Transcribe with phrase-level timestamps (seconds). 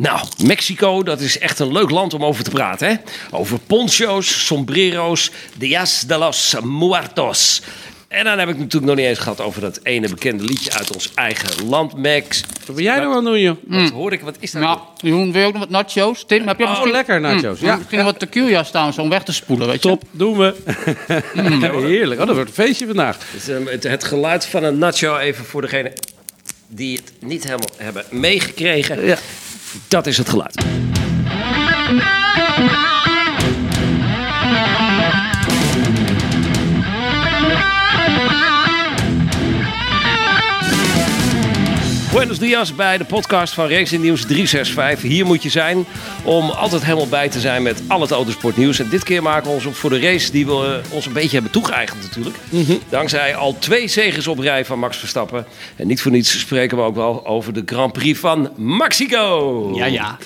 [0.00, 2.88] Nou, Mexico, dat is echt een leuk land om over te praten.
[2.88, 2.94] Hè?
[3.30, 7.62] Over poncho's, sombrero's, Dias de los Muertos.
[8.08, 10.72] En dan heb ik het natuurlijk nog niet eens gehad over dat ene bekende liedje
[10.72, 12.44] uit ons eigen land, Max.
[12.66, 13.56] Wat wil jij nou aan doen, joh?
[13.66, 14.20] Wat hoor ik?
[14.20, 14.62] Wat is dat?
[14.62, 16.24] Nou, Jeroen, wil je ook nog wat nachos?
[16.26, 17.58] Tim, heb je Oh, misschien, lekker, nachos.
[17.58, 17.76] Hm, Ja.
[17.76, 19.88] misschien nog wat tequila staan om weg te spoelen, weet je?
[19.88, 20.54] Top, doen we.
[21.86, 22.20] Heerlijk.
[22.20, 23.18] Oh, dat wordt een feestje vandaag.
[23.32, 25.92] Het, eh, het, het geluid van een nacho, even voor degene
[26.68, 29.04] die het niet helemaal hebben meegekregen.
[29.06, 29.18] Ja.
[29.88, 30.64] Dat is het geluid.
[42.20, 45.10] Buenos dias bij de podcast van Racing Nieuws 365.
[45.10, 45.84] Hier moet je zijn
[46.24, 48.78] om altijd helemaal bij te zijn met al het autosportnieuws.
[48.78, 51.32] En dit keer maken we ons op voor de race die we ons een beetje
[51.32, 52.36] hebben toegeëigend natuurlijk.
[52.88, 55.46] Dankzij al twee zegens op rij van Max Verstappen.
[55.76, 59.72] En niet voor niets spreken we ook wel over de Grand Prix van Mexico.
[59.74, 60.18] Ja, ja.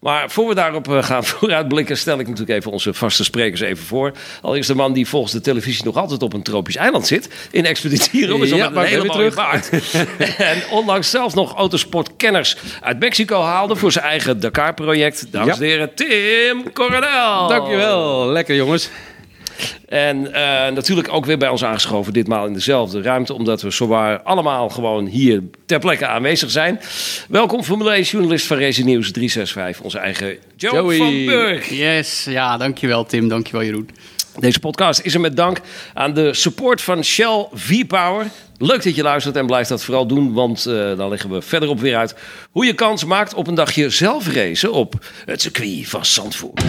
[0.00, 3.84] Maar voor we daarop eh, gaan vooruitblikken, stel ik natuurlijk even onze vaste sprekers even
[3.84, 4.12] voor.
[4.42, 7.28] Allereerst de man die volgens de televisie nog altijd op een tropisch eiland zit.
[7.50, 9.70] In Expeditie Robinson Ja, met een hele mooie baard.
[10.52, 15.32] en onlangs zelf nog autosportkenners uit Mexico haalde voor zijn eigen Dakar-project.
[15.32, 15.70] Dames en Ja.
[15.70, 17.48] heren, Tim Coronel.
[17.48, 18.26] Dankjewel.
[18.26, 18.90] Lekker, jongens.
[19.88, 24.22] En eh, natuurlijk ook weer bij ons aangeschoven, ditmaal in dezelfde ruimte, omdat we zowaar
[24.22, 26.80] allemaal gewoon hier ter plekke aanwezig zijn.
[27.28, 30.96] Welkom Formule 1 journalist van Racing Nieuws 365, onze eigen Joe Joey.
[30.96, 31.68] van Burg.
[31.68, 33.88] Yes, ja, dankjewel Tim, dankjewel Jeroen.
[34.38, 35.60] Deze podcast is er met dank
[35.94, 38.26] aan de support van Shell V-Power.
[38.62, 41.80] Leuk dat je luistert en blijf dat vooral doen, want eh, dan leggen we verderop
[41.80, 42.14] weer uit
[42.50, 44.94] hoe je kans maakt op een dagje zelf racen op
[45.24, 46.62] het circuit van Zandvoort.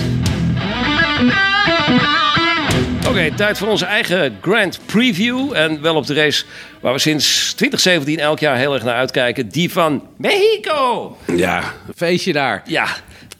[3.08, 5.54] Oké, tijd voor onze eigen Grand Preview.
[5.54, 6.46] En wel op de race
[6.82, 9.50] waar we sinds 2017 elk jaar heel erg naar uitkijken.
[9.50, 11.18] Die van Mexico.
[11.36, 12.62] Ja, een feestje daar.
[12.66, 12.88] Ja,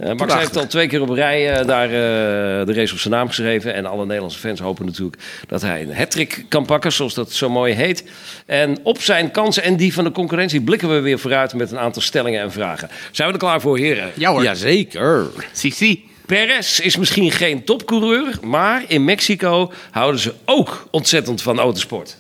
[0.02, 0.40] Max Prachtig.
[0.40, 3.74] heeft al twee keer op rij eh, daar eh, de race op zijn naam geschreven.
[3.74, 7.50] En alle Nederlandse fans hopen natuurlijk dat hij een hat kan pakken, zoals dat zo
[7.50, 8.04] mooi heet.
[8.46, 11.80] En op zijn kansen en die van de concurrentie blikken we weer vooruit met een
[11.80, 12.90] aantal stellingen en vragen.
[13.12, 14.12] Zijn we er klaar voor, heren?
[14.14, 15.28] Ja hoor, Jazeker.
[15.52, 16.10] Sisi.
[16.26, 22.18] Perez is misschien geen topcoureur, maar in Mexico houden ze ook ontzettend van autosport.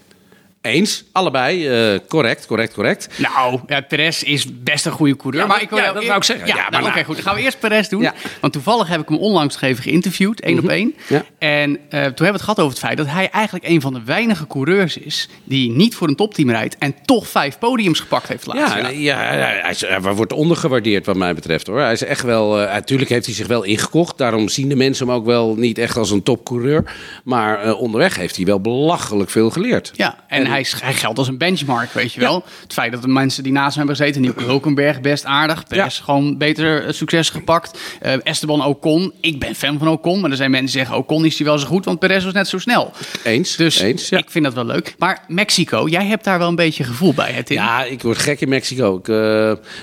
[0.62, 1.68] Eens, allebei.
[1.68, 3.08] eh, correct, correct, correct.
[3.18, 5.42] Nou, ja, Perez is best een goede coureur.
[5.42, 6.48] Ja, maar dat- ik wil ja, dat wou ik zeggen.
[6.48, 7.06] Ja, Ja, nou, oké, nou.
[7.06, 7.16] goed.
[7.16, 8.10] Dan gaan we eerst Perez doen.
[8.42, 10.96] Want toevallig heb ik hem onlangs even geïnterviewd, één op één.
[11.08, 11.24] Ja.
[11.40, 13.94] En eh, toen hebben we het gehad over het feit dat hij eigenlijk een van
[13.94, 15.28] de weinige coureurs is...
[15.44, 19.18] die niet voor een topteam rijdt en toch vijf podiums gepakt heeft laatst Ja, ja,
[19.18, 21.80] hij, hij is- hij wordt ondergewaardeerd wat mij betreft hoor.
[21.80, 24.18] Hij is echt wel, eh, natuurlijk heeft hij zich wel ingekocht.
[24.18, 26.94] Daarom zien de mensen hem ook wel niet echt als een topcoureur.
[27.24, 29.92] Maar onderweg heeft hij wel belachelijk veel geleerd.
[29.96, 32.44] Ja, en, hij, geldt als een benchmark, weet je wel.
[32.62, 34.22] Het feit dat de mensen die naast hem hebben gezeten...
[34.22, 35.68] Nico Hulkenberg, best aardig.
[35.68, 37.80] Perez gewoon beter eh, succes gepakt.
[38.02, 40.20] Eh, Esteban Ocon, ik ben fan van Ocon.
[40.22, 41.86] Maar er zijn mensen die zeggen, Ocon is hij wel zo goed...
[41.86, 42.92] want Perez was net zo snel.
[43.24, 44.10] Eens, Dus eens.
[44.10, 44.18] Ja.
[44.18, 44.96] ik vind dat wel leuk.
[44.98, 47.58] Maar Mexico, jij hebt daar wel een beetje gevoel bij, hè Tim?
[47.58, 48.96] Ja, ik word gek in Mexico.
[48.98, 49.16] Ik, eh,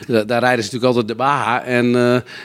[0.06, 1.62] da- daar rijden ze natuurlijk altijd de Baja.
[1.62, 1.86] En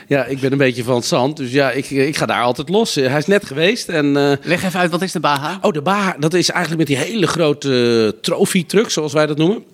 [0.08, 1.36] ja, ik ben een beetje van het zand.
[1.36, 2.94] Dus ja, ik, ik ga daar altijd los.
[2.94, 3.88] Hij is net geweest.
[3.88, 4.12] En,
[4.42, 5.58] Leg even uit, wat is de Baja?
[5.62, 9.36] oh, de Baja, dat is eigenlijk met die hele grote uh, trophy-truck, zoals wij dat
[9.36, 9.64] noemen.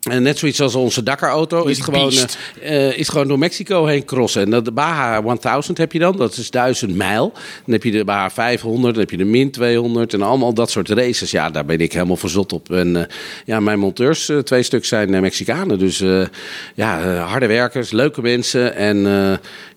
[0.00, 4.04] En net zoiets als onze Dakar-auto is, gewoon, eh, eh, is gewoon door Mexico heen
[4.04, 4.42] crossen.
[4.42, 7.32] En dat, de Baja 1000 heb je dan, dat is 1000 mijl.
[7.64, 10.70] Dan heb je de Baja 500, dan heb je de Min 200 en allemaal dat
[10.70, 11.30] soort races.
[11.30, 12.72] Ja, daar ben ik helemaal verzot op.
[12.72, 13.02] En eh,
[13.44, 15.78] ja, mijn monteurs, twee stuk zijn Mexicanen.
[15.78, 15.98] Dus
[16.74, 18.74] ja, harde werkers, leuke mensen.
[18.74, 19.06] En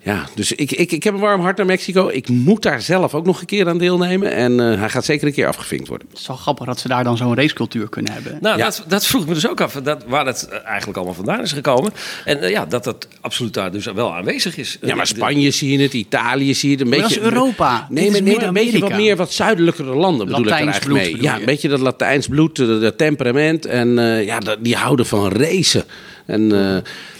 [0.03, 2.07] ja, dus ik, ik, ik heb een warm hart naar Mexico.
[2.07, 4.31] Ik moet daar zelf ook nog een keer aan deelnemen.
[4.31, 6.07] En eh, hij gaat zeker een keer afgevinkt worden.
[6.09, 8.37] Het is wel grappig dat ze daar dan zo'n racecultuur kunnen hebben.
[8.41, 8.63] Nou, Ja.
[8.65, 11.51] dat, dat vroeg ik me dus ook af, dat, waar dat eigenlijk allemaal vandaan is
[11.51, 11.93] gekomen.
[12.25, 14.77] En eh, ja, dat dat absoluut daar dus wel aanwezig is.
[14.81, 16.83] Ja, maar Spanje zie je het, Italië zie je het.
[16.83, 17.87] Een Maar beetje, dat is Europa.
[17.89, 20.83] Nee, maar is nee, meer een beetje wat meer wat zuidelijkere landen bedoel ik eigenlijk
[20.85, 21.11] bloed mee.
[21.11, 23.65] bedoel Ja, een beetje dat Latijns bloed, dat temperament.
[23.65, 25.83] En eh, ja, dat- die houden van racen.
[26.25, 26.77] En eh,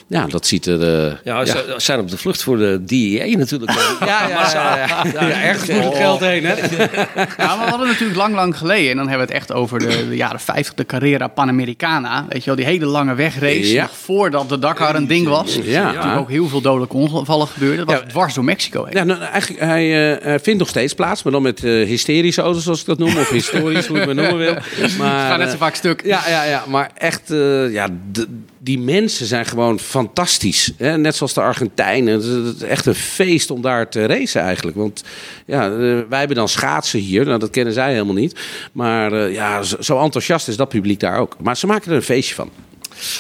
[0.08, 1.06] ja, dat ziet er...
[1.08, 3.72] eh, Ja, ze zijn op de vlucht voor de DEA natuurlijk.
[4.00, 6.54] ja, ja, ja, ja, ergens moet het geld heen, hè?
[6.54, 9.80] Ja, maar we hadden natuurlijk lang, lang geleden, en dan hebben we het echt over
[9.80, 12.26] de, de jaren 50, de Carrera Panamericana.
[12.30, 13.82] Weet je wel, die hele lange wegrace, Ja.
[13.82, 15.60] nog voordat de Dakar een ding was.
[15.64, 16.02] Ja.
[16.02, 17.86] Toen ook heel veel dodelijke ongevallen gebeurden.
[17.86, 18.10] Dat was Ja.
[18.10, 18.94] dwars door Mexico heen.
[18.94, 22.42] Ja, nou, eigenlijk, hij eh, eh, vindt nog steeds plaats, maar dan met eh, hysterische
[22.42, 23.18] auto's, zoals ik dat noem.
[23.18, 24.54] Of historisch, hoe je het maar noemen wil.
[24.54, 26.02] Maar, Het gaat net zo vaak stuk.
[26.06, 28.26] Ja, ja, ja, maar echt, eh, ja, d-
[28.64, 30.72] die mensen zijn gewoon fantastisch.
[30.78, 30.98] Hè?
[30.98, 32.14] Net zoals de Argentijnen.
[32.14, 34.78] Het is- echt een feest om daar te racen eigenlijk.
[34.78, 35.04] Want
[35.46, 35.78] ja, eh,
[36.10, 37.26] wij hebben dan schaatsen hier.
[37.26, 38.40] Nou, dat kennen zij helemaal niet.
[38.72, 41.36] Maar eh, ja, zo, enthousiast is dat publiek daar ook.
[41.42, 42.50] Maar ze maken er een feestje van.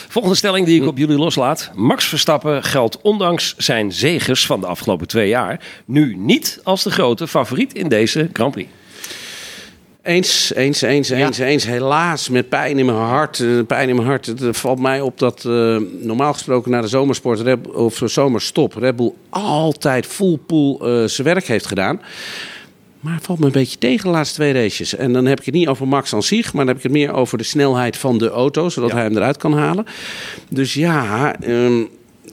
[0.09, 1.71] Volgende stelling die ik op jullie loslaat.
[1.75, 5.59] Max Verstappen geldt ondanks zijn zeges van de afgelopen twee jaar...
[5.85, 8.69] nu niet als de grote favoriet in deze Grand Prix.
[10.03, 11.65] Eens, eens, eens, eens, eens.
[11.65, 13.39] Helaas, met pijn in mijn hart.
[13.39, 14.25] eh, Pijn in mijn hart.
[14.25, 18.73] Het eh, valt mij op dat eh, normaal gesproken na de zomersport Red- of zomerstop
[18.73, 22.01] Red Bull altijd full pool zijn werk heeft gedaan.
[22.99, 24.95] Maar het valt me een beetje tegen de laatste twee races.
[24.95, 26.91] En dan heb ik het niet over Max aan zich, maar dan heb ik het
[27.01, 28.95] meer over de snelheid van de auto, zodat Ja.
[28.95, 29.85] hij hem eruit kan halen.
[30.49, 31.81] Dus ja, ehm,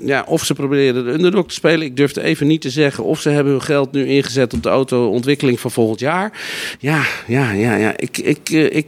[0.05, 1.87] ja, of ze proberen de underdog te spelen.
[1.87, 3.05] Ik durf het even niet te zeggen.
[3.05, 6.33] Of ze hebben hun geld nu ingezet op de autoontwikkeling van volgend jaar.
[6.79, 7.97] Ja, ja, ja, ja.
[7.97, 8.87] Ik, ik, eh, ik,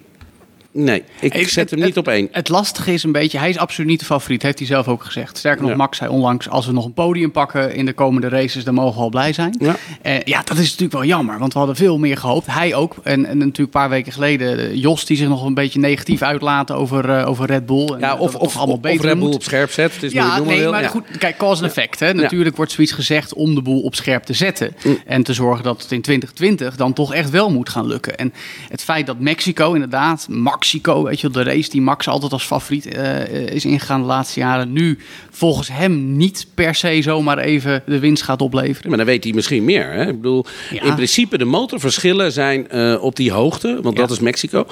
[0.73, 2.29] nee, ik zet hem het- niet op één.
[2.33, 5.05] Het lastige is een beetje, hij is absoluut niet de favoriet, heeft hij zelf ook
[5.05, 5.39] gezegd.
[5.39, 5.77] Sterker nog, Ja.
[5.77, 8.97] Max zei onlangs, als we nog een podium pakken in de komende races, dan mogen
[8.97, 9.55] we al blij zijn.
[9.59, 9.77] Ja.
[10.03, 12.47] Eh, ja, dat is natuurlijk wel jammer, want we hadden veel meer gehoopt.
[12.47, 12.95] Hij ook.
[13.03, 16.23] En, en natuurlijk een paar weken geleden, eh, Jos die zich nog een beetje negatief
[16.23, 17.87] uitlaat over, eh, over Red Bull.
[17.89, 19.35] En, Ja, of, of, allemaal of, beter Red Bull moet.
[19.35, 19.95] op scherp zet.
[19.95, 20.71] Het is Ja, nee, wil.
[20.71, 20.89] maar Ja.
[20.89, 22.01] goed, kijk, cause en effect.
[22.01, 22.13] Hè.
[22.15, 24.75] Natuurlijk wordt zoiets gezegd om de boel op scherp te zetten.
[25.07, 28.17] En te zorgen dat het in 2020 dan toch echt wel moet gaan lukken.
[28.17, 28.33] En
[28.69, 30.27] het feit dat Mexico inderdaad,
[30.63, 34.41] Mexico, weet je de race die Max altijd als favoriet eh, is ingegaan de laatste
[34.41, 34.99] jaren, nu
[35.31, 38.89] volgens hem niet per se zomaar even de winst gaat opleveren.
[38.89, 39.93] Maar dan weet hij misschien meer.
[39.93, 40.03] Hè?
[40.09, 40.83] Ik bedoel, Ja.
[40.83, 44.03] in principe de motorverschillen zijn eh, op die hoogte, want Ja.
[44.03, 44.67] dat is Mexico,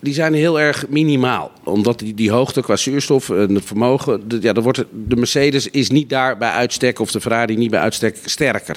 [0.00, 1.50] die zijn heel erg minimaal.
[1.64, 5.68] Omdat die, die hoogte qua zuurstof en het vermogen, de, ja, dan wordt de Mercedes
[5.70, 8.76] is niet daar bij uitstek of de Ferrari niet bij uitstek sterker.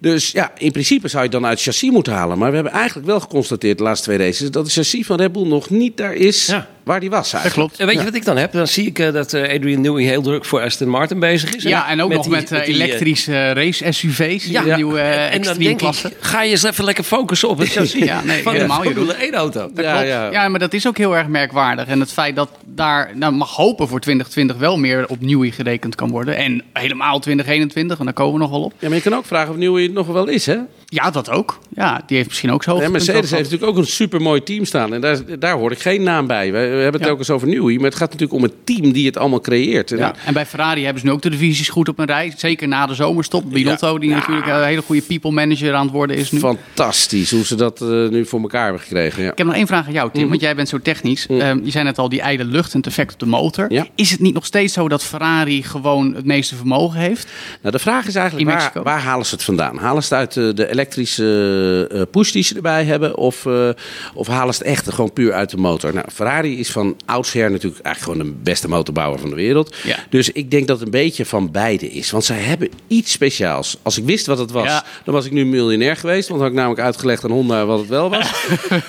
[0.00, 2.38] Dus ja, in principe zou je het dan uit chassis moeten halen.
[2.38, 5.32] Maar we hebben eigenlijk wel geconstateerd de laatste twee races dat het chassis van Red
[5.32, 6.68] Bull nog niet daar is Ja.
[6.90, 7.32] Waar die was.
[7.32, 7.54] Eigenlijk.
[7.54, 7.78] klopt.
[7.80, 8.52] En weet je wat ik dan heb?
[8.52, 11.62] Dan zie ik eh, dat eh, Adrian Newey heel druk voor Aston Martin bezig is.
[11.64, 11.68] hè?
[11.68, 14.44] Ja, en ook nog die- met, eh, die, elektrische race-SUV's.
[14.44, 16.08] Ja, Ja, nieuwe en dan denk klasse.
[16.08, 18.90] ik, ga je eens even lekker focussen op het chassis Ja, nee, van helemaal, de.
[18.90, 19.70] Formule 1 auto.
[19.74, 20.06] Dat Ja, klopt.
[20.08, 20.30] ja.
[20.30, 20.48] Ja.
[20.48, 21.86] maar dat is ook heel erg merkwaardig.
[21.86, 25.94] En het feit dat daar, nou mag hopen voor 2020 wel meer op Newey gerekend
[25.94, 26.36] kan worden.
[26.36, 28.72] En helemaal 2021, en daar komen we nog wel op.
[28.78, 30.56] Ja, maar je kan ook vragen of Newey het nog wel is, hè?
[30.92, 31.58] Ja, dat ook.
[31.74, 32.80] Ja, die heeft misschien ook zo.
[32.80, 34.94] Ja, Mercedes heeft natuurlijk ook een supermooi team staan.
[34.94, 36.46] En daar, daar hoor ik geen naam bij.
[36.52, 37.10] We, we hebben het Ja.
[37.10, 37.74] ook eens over Newey.
[37.76, 39.90] Maar het gaat natuurlijk om het team die het allemaal creëert.
[39.92, 40.14] En Ja.
[40.24, 42.32] En bij Ferrari hebben ze nu ook de divisies goed op een rij.
[42.36, 43.44] Zeker na de zomerstop.
[43.52, 46.38] Binotto, die natuurlijk een hele goede people manager aan het worden is nu.
[46.38, 49.22] Fantastisch hoe ze dat eh, nu voor elkaar hebben gekregen.
[49.22, 49.30] Ja.
[49.32, 50.16] Ik heb nog één vraag aan jou, Mhm.
[50.18, 51.26] Tim, want jij bent zo technisch.
[51.26, 53.88] Ehm, je zei net al, die ijle lucht en het effect op de motor.
[53.94, 57.28] Is het niet nog steeds zo dat Ferrari gewoon het meeste vermogen heeft?
[57.62, 59.76] Nou, de vraag is eigenlijk, waar, waar halen ze het vandaan?
[59.78, 63.16] Halen ze het uit eh, de elektrische eh, push die ze erbij hebben?
[63.16, 63.68] Of, eh,
[64.14, 65.94] of halen ze het echt gewoon puur uit de motor?
[65.94, 69.76] Nou, Ferrari is van oudsher natuurlijk eigenlijk gewoon de beste motorbouwer van de wereld.
[69.84, 69.96] Ja.
[70.10, 72.10] Dus ik denk dat het een beetje van beide is.
[72.10, 73.76] Want zij hebben iets speciaals.
[73.82, 74.84] Als ik wist wat het was, Ja.
[75.04, 76.28] dan was ik nu miljonair geweest.
[76.28, 78.30] Want dan had ik namelijk uitgelegd aan Honda wat het wel was.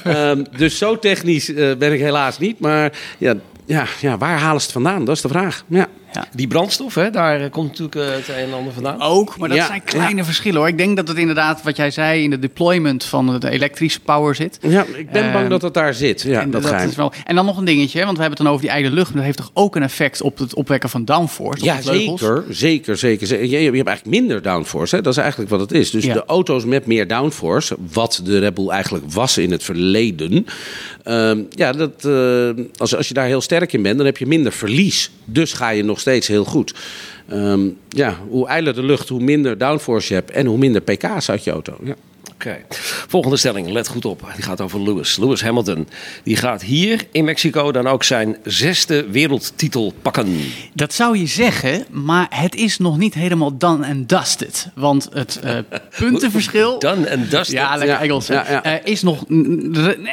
[0.04, 2.60] Ehm, dus zo technisch eh, ben ik helaas niet.
[2.60, 3.36] Maar ja,
[3.66, 5.06] ja, ja, waar halen ze het vandaan?
[5.06, 5.64] Dat is de vraag.
[5.68, 5.88] Ja.
[6.14, 6.28] Ja.
[6.36, 9.02] Die brandstof, hè, daar eh, komt natuurlijk eh, het een en ander vandaan.
[9.02, 10.68] Ook, maar dat Ja, zijn kleine verschillen hoor.
[10.68, 14.36] Ik denk dat het inderdaad, wat jij zei, in de deployment van de elektrische power
[14.36, 14.58] zit.
[14.62, 16.22] Ja, ik ben bang Ehm, dat het daar zit.
[16.22, 18.48] Ja, en, dat, is wel, en dan nog een dingetje, want we hebben het dan
[18.48, 19.08] over die ijle lucht.
[19.08, 21.64] Maar dat heeft toch ook een effect op het opwekken van downforce?
[21.66, 23.28] Ja, zeker, zeker, zeker.
[23.28, 23.46] zeker.
[23.46, 24.96] Je, je hebt eigenlijk minder downforce.
[24.96, 25.02] Hè?
[25.02, 25.92] Dat is eigenlijk wat het is.
[25.92, 26.14] Dus Ja.
[26.14, 30.46] de auto's met meer downforce, wat de Red Bull eigenlijk was in het verleden.
[31.04, 34.26] ehm, ja, dat, eh, als, als je daar heel sterk in bent, dan heb je
[34.26, 35.12] minder verlies.
[35.26, 36.74] Dus ga je nog steeds heel goed.
[37.30, 41.30] Ehm, ja, hoe eiler de lucht, hoe minder downforce je hebt en hoe minder pk's
[41.30, 41.78] uit je auto.
[41.84, 41.96] Ja.
[42.42, 42.58] Oké.
[43.08, 44.32] Volgende stelling, let goed op.
[44.36, 45.18] Die gaat over Lewis.
[45.18, 45.88] Lewis Hamilton.
[46.24, 50.40] Die gaat hier in Mexico dan ook zijn zesde wereldtitel pakken.
[50.74, 54.70] Dat zou je zeggen, maar het is nog niet helemaal done and dusted.
[54.76, 55.58] Want het eh,
[56.00, 56.80] puntenverschil...
[56.80, 57.58] Done and dusted.
[57.58, 58.28] Ja, lekker Engels.
[58.28, 58.34] hè.
[58.34, 58.64] ja, ja.
[58.64, 59.24] Eh, is nog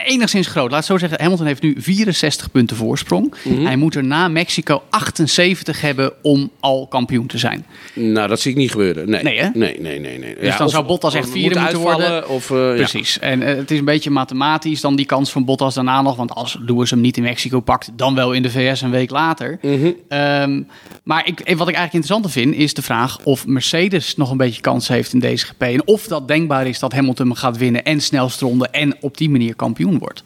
[0.05, 0.71] enigszins groot.
[0.71, 3.35] Laat het zo zeggen, Hamilton heeft nu 64 punten voorsprong.
[3.45, 3.65] Mhm.
[3.65, 7.67] Hij moet er na Mexico 78 hebben om al kampioen te zijn.
[7.95, 9.11] Nou, dat zie ik niet gebeuren.
[9.11, 9.49] Nee, Nee, hè?
[9.55, 10.19] nee, nee, nee.
[10.19, 10.37] nee.
[10.41, 12.18] Dus dan zou Bottas echt vierde moet moeten worden.
[12.27, 12.75] Of, eh, ja.
[12.75, 13.19] Precies.
[13.19, 16.17] En eh, het is een beetje mathematisch dan die kans van Bottas daarna nog.
[16.17, 19.11] Want als Lewis hem niet in Mexico pakt, dan wel in de VS een week
[19.11, 19.59] later.
[19.63, 19.91] Mhm.
[20.09, 20.63] Ehm,
[21.03, 24.37] maar ik, eh, wat ik eigenlijk interessanter vind, is de vraag of Mercedes nog een
[24.37, 25.63] beetje kans heeft in deze GP.
[25.63, 29.31] En of dat denkbaar is dat Hamilton gaat winnen en snelste ronde en op die
[29.31, 30.23] manier kampioen wordt.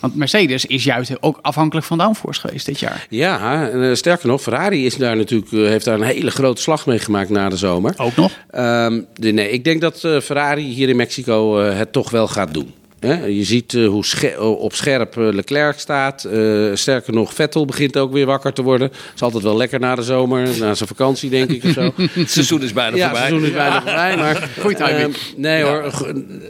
[0.00, 3.06] Want Mercedes is juist ook afhankelijk van downforce geweest dit jaar.
[3.08, 6.62] Ja, en, eh, sterker nog, Ferrari is daar natuurlijk, eh, heeft daar een hele grote
[6.62, 7.94] slag mee gemaakt na de zomer.
[7.96, 8.32] Ook nog.
[8.50, 12.74] Ehm, nee, ik denk dat eh, Ferrari hier in Mexico het toch wel gaat doen.
[13.08, 16.24] Je ziet eh, hoe sche- op scherp eh, Leclerc staat.
[16.24, 18.90] Eh, sterker nog, Vettel begint ook weer wakker te worden.
[19.14, 21.92] Is altijd wel lekker na de zomer, na zijn vakantie denk ik of zo.
[22.20, 23.28] Het seizoen is bijna Ja, het voorbij.
[23.28, 24.16] seizoen is bijna voorbij.
[24.16, 25.14] Maar, Goeie timing.
[25.14, 25.92] eh, nee hoor,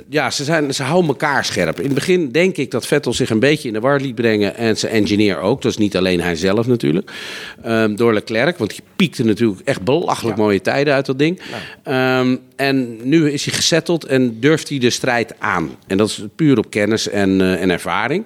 [0.09, 1.79] ja, ze, zijn, ze houden elkaar scherp.
[1.79, 4.57] In het begin denk ik dat Vettel zich een beetje in de war liet brengen.
[4.57, 5.63] En zijn engineer ook.
[5.63, 7.11] Dat is niet alleen hij zelf natuurlijk.
[7.63, 11.41] Ehm, door Leclerc, want die piekte natuurlijk echt belachelijk mooie tijden uit dat ding.
[11.83, 15.71] Ehm, en nu is hij gesetteld en durft hij de strijd aan.
[15.87, 18.25] En dat is puur op kennis en, eh, en ervaring.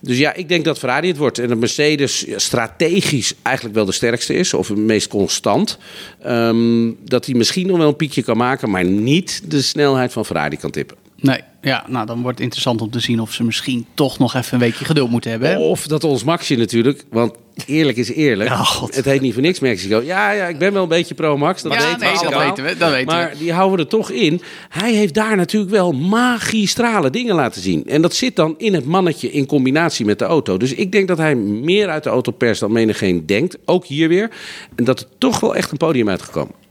[0.00, 1.38] Dus ja, ik denk dat Ferrari het wordt.
[1.38, 4.54] En dat Mercedes strategisch eigenlijk wel de sterkste is.
[4.54, 5.78] Of het meest constant.
[6.22, 8.70] Ehm, dat hij misschien nog wel een piekje kan maken.
[8.70, 10.96] Maar niet de snelheid van Ferrari kan tippen.
[11.20, 14.34] Nee, ja, nou dan wordt het interessant om te zien of ze misschien toch nog
[14.34, 15.48] even een weekje geduld moeten hebben.
[15.48, 15.58] hè?
[15.58, 17.34] Of dat ons Maxje natuurlijk, want
[17.66, 18.50] eerlijk is eerlijk.
[18.50, 18.94] Ja, God.
[18.94, 20.02] het heet niet voor niks Mexico.
[20.04, 21.62] Ja, ja, ik ben wel een beetje pro-Max.
[21.62, 22.46] Dat ja, weten we dat allemaal.
[22.46, 22.76] weten we.
[22.76, 23.38] Dat weten Maar we.
[23.38, 24.40] die houden we er toch in.
[24.68, 27.84] Hij heeft daar natuurlijk wel magistrale dingen laten zien.
[27.86, 30.56] En dat zit dan in het mannetje in combinatie met de auto.
[30.56, 33.58] Dus ik denk dat hij meer uit de auto pers dan menigeen denkt.
[33.64, 34.30] Ook hier weer.
[34.74, 36.61] En dat er toch wel echt een podium uitgekomen.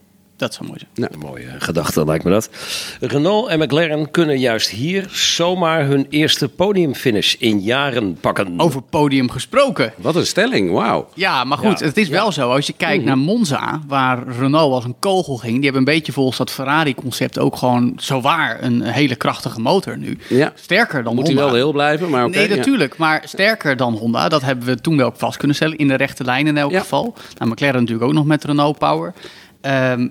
[0.41, 1.13] Dat zou mooi zijn.
[1.13, 2.49] Een mooie gedachte lijkt me dat.
[2.99, 8.59] Renault en McLaren kunnen juist hier zomaar hun eerste podiumfinish in jaren pakken.
[8.59, 9.93] Over podium gesproken.
[9.97, 11.07] Wat een stelling, wauw.
[11.13, 11.85] Ja, maar goed, Ja.
[11.85, 12.49] het is wel zo.
[12.51, 16.11] Als je kijkt naar Monza, waar Renault als een kogel ging, die hebben een beetje
[16.11, 20.17] volgens dat Ferrari-concept ook gewoon zowaar een hele krachtige motor nu.
[20.29, 20.51] Ja.
[20.55, 21.49] Sterker dan Moet hij Honda.
[21.49, 22.37] wel heel blijven, maar oké.
[22.37, 22.55] nee, ja.
[22.55, 22.97] natuurlijk.
[22.97, 25.77] Maar sterker dan Honda, dat hebben we toen wel ook vast kunnen stellen.
[25.77, 26.79] In de rechte lijn in elk Ja.
[26.79, 27.13] geval.
[27.37, 29.13] Nou, McLaren natuurlijk ook nog met Renault Power.
[29.61, 30.07] Ehm,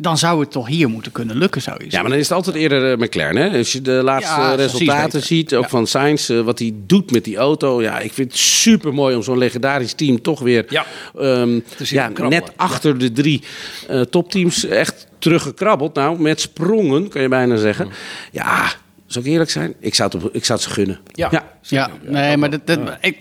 [0.00, 2.08] dan zou het toch hier moeten kunnen lukken, zou je Ja, zeggen.
[2.08, 3.36] maar dan is het altijd eerder eh, McLaren.
[3.36, 3.58] Hè?
[3.58, 5.68] Als je de laatste Ja, resultaten ziet, ook Ja.
[5.68, 7.82] van Sainz, eh, wat hij doet met die auto.
[7.82, 10.86] Ja, ik vind het super mooi om zo'n legendarisch team toch weer Ja.
[11.18, 13.42] ehm, ja, net achter de drie
[13.88, 15.94] eh, topteams echt teruggekrabbeld.
[15.94, 17.88] Nou, met sprongen, kan je bijna zeggen.
[18.32, 18.72] Ja,
[19.06, 19.74] zou ik eerlijk zijn?
[19.80, 20.98] Ik zou het, op- ik zou het ze gunnen.
[21.12, 21.46] Ja.
[21.62, 23.16] Ja, nee, maar dat, dat, ik,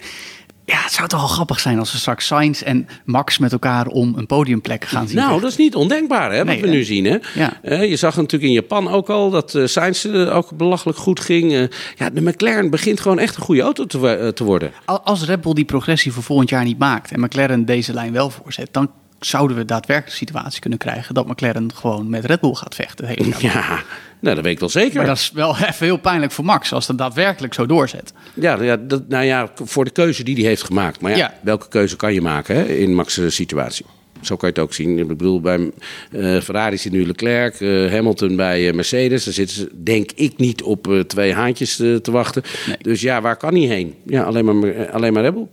[0.74, 3.88] ja, het zou toch wel grappig zijn als we straks Sainz en Max met elkaar
[3.88, 5.16] om een podiumplek gaan zien.
[5.16, 5.42] Nou, vechten.
[5.44, 6.74] dat is niet ondenkbaar, hè, wat Nee, we hè?
[6.74, 7.06] nu zien.
[7.06, 7.18] Hè?
[7.36, 7.60] Ja.
[7.62, 11.20] Eh, je zag natuurlijk in Japan ook al dat eh Sainz eh, ook belachelijk goed
[11.20, 11.70] ging.
[11.96, 14.72] Ja, de McLaren begint gewoon echt een goede auto te, te worden.
[14.86, 18.12] Al- Als Red Bull die progressie voor volgend jaar niet maakt en McLaren deze lijn
[18.14, 22.54] wel voorzet, dan zouden we daadwerkelijk situatie kunnen krijgen dat McLaren gewoon met Red Bull
[22.54, 23.08] gaat vechten.
[23.08, 23.54] Het hele jaar.
[23.54, 23.84] Ja,
[24.20, 24.98] nou, dat weet ik wel zeker.
[24.98, 28.14] Maar dat is wel even heel pijnlijk voor Max als dat daadwerkelijk zo doorzet.
[28.34, 31.02] Ja, ja, dat, nou ja, voor de keuze die hij heeft gemaakt.
[31.02, 31.34] Maar ja, Ja.
[31.42, 33.86] welke keuze kan je maken hè, in Max' situatie?
[34.22, 35.00] Zo kan je het ook zien.
[35.00, 35.72] Ik bedoel, bij
[36.12, 39.24] eh, Ferrari zit nu Leclerc, eh, Hamilton bij eh, Mercedes.
[39.24, 42.44] Daar zitten ze, denk ik, niet op twee haantjes te wachten.
[42.68, 42.78] Nee.
[42.82, 43.96] Dus ja, waar kan hij heen?
[44.06, 45.48] Ja, alleen maar, alleen maar Red Bull.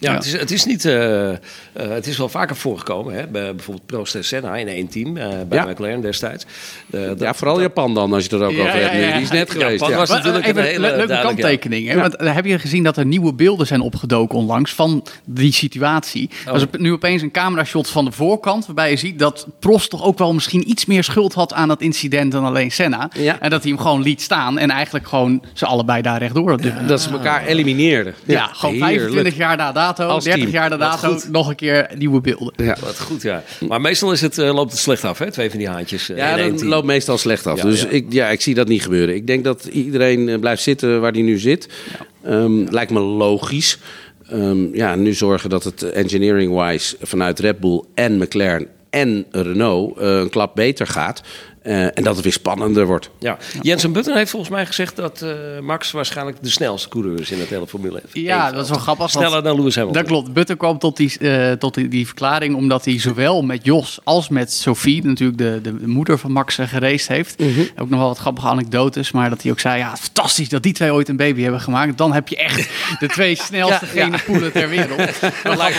[0.00, 0.16] Ja, Ja.
[0.16, 0.84] Het, is, het is niet.
[0.84, 1.36] eh, eh,
[1.72, 3.14] het is wel vaker voorgekomen.
[3.14, 3.26] Hè?
[3.26, 5.64] Bij, bijvoorbeeld Prost en Senna in één team eh, bij Ja.
[5.64, 6.44] McLaren destijds.
[6.86, 8.92] Dat- Ja, vooral Japan dan, als je het er ook Ja, over hebt.
[8.92, 9.00] nu.
[9.00, 9.12] ja, ja.
[9.12, 9.86] Die is net geweest.
[9.86, 9.96] Ja.
[9.96, 11.88] was- natuurlijk even een hele le- leuke kanttekening.
[11.88, 12.00] Hè?
[12.00, 16.30] Want heb je gezien dat er nieuwe beelden zijn opgedoken onlangs van die situatie?
[16.40, 16.46] Oh.
[16.46, 20.04] Er was nu opeens een camerashot van de voorkant waarbij je ziet dat Prost toch
[20.04, 23.10] ook wel misschien iets meer schuld had aan dat incident dan alleen Senna.
[23.14, 23.40] Ja.
[23.40, 26.62] En dat hij hem gewoon liet staan en eigenlijk gewoon ze allebei daar rechtdoor op
[26.62, 26.84] duwde.
[26.86, 28.14] Dat ze elkaar elimineerden.
[28.24, 28.92] Ja, gewoon heerlijk.
[28.98, 30.54] 25 jaar na dato, Als 30 team.
[30.54, 31.30] jaar na Wat dato, goed.
[31.30, 32.52] nog een keer nieuwe beelden.
[32.56, 32.76] Ja.
[32.80, 33.42] Wat goed, ja.
[33.68, 35.30] Maar meestal is het, eh, loopt het slecht af, hè?
[35.30, 36.08] Twee van die haantjes.
[36.10, 37.56] eh, Ja, dat loopt meestal slecht af.
[37.56, 37.88] Ja, dus ja.
[37.88, 39.14] Ik, ja, ik zie dat niet gebeuren.
[39.14, 41.68] Ik denk dat iedereen eh, blijft zitten waar hij nu zit.
[42.22, 43.78] Ehm, lijkt me logisch.
[44.30, 50.28] Ehm, ja, nu zorgen dat het engineering-wise vanuit Red Bull en McLaren en Renault een
[50.30, 51.22] klap beter gaat.
[51.68, 53.10] Eh, en dat het weer spannender wordt.
[53.18, 53.36] Ja.
[53.60, 55.30] Jensen Button heeft volgens mij gezegd dat eh,
[55.62, 58.22] Max waarschijnlijk de snelste coureur is in het hele Formule 1.
[58.22, 59.12] Ja, dat is wel grappig.
[59.12, 60.02] want- Sneller dan Lewis Hamilton.
[60.02, 60.32] Dat klopt.
[60.32, 64.28] Butter kwam tot, die, eh, tot die, die verklaring omdat hij zowel met Jos als
[64.28, 67.38] met Sophie, natuurlijk de, de, de moeder van Max, gereisd heeft.
[67.38, 67.60] Mhm.
[67.76, 70.72] Ook nog wel wat grappige anekdotes, maar dat hij ook zei, ja, fantastisch dat die
[70.72, 71.98] twee ooit een baby hebben gemaakt.
[71.98, 74.98] Dan heb je echt de twee snelste Ja, poelen ter wereld.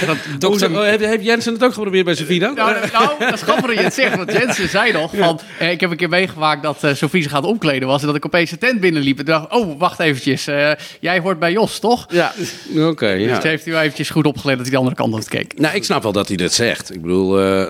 [0.06, 0.84] Dat dokter...
[0.84, 2.54] heeft, Jensen het ook geprobeerd bij Sofie dan?
[2.56, 5.40] Nou, nou, dat is grappig dat je het zegt, want Jensen zei nog van...
[5.60, 8.02] eh, ik heb een keer meegemaakt dat eh Sophie zich aan het omkleden was...
[8.02, 9.52] en dat ik opeens de tent binnenliep en dacht...
[9.52, 12.06] oh, wacht eventjes, eh, jij hoort bij Jos, toch?
[12.10, 12.34] Ja,
[12.78, 13.08] oké.
[13.10, 13.36] ja.
[13.36, 15.60] Dus heeft hij wel eventjes goed opgelet dat hij de andere kant op keek.
[15.60, 16.94] Nou, ik snap wel dat hij dat zegt.
[16.94, 17.70] Ik bedoel, eh, eh,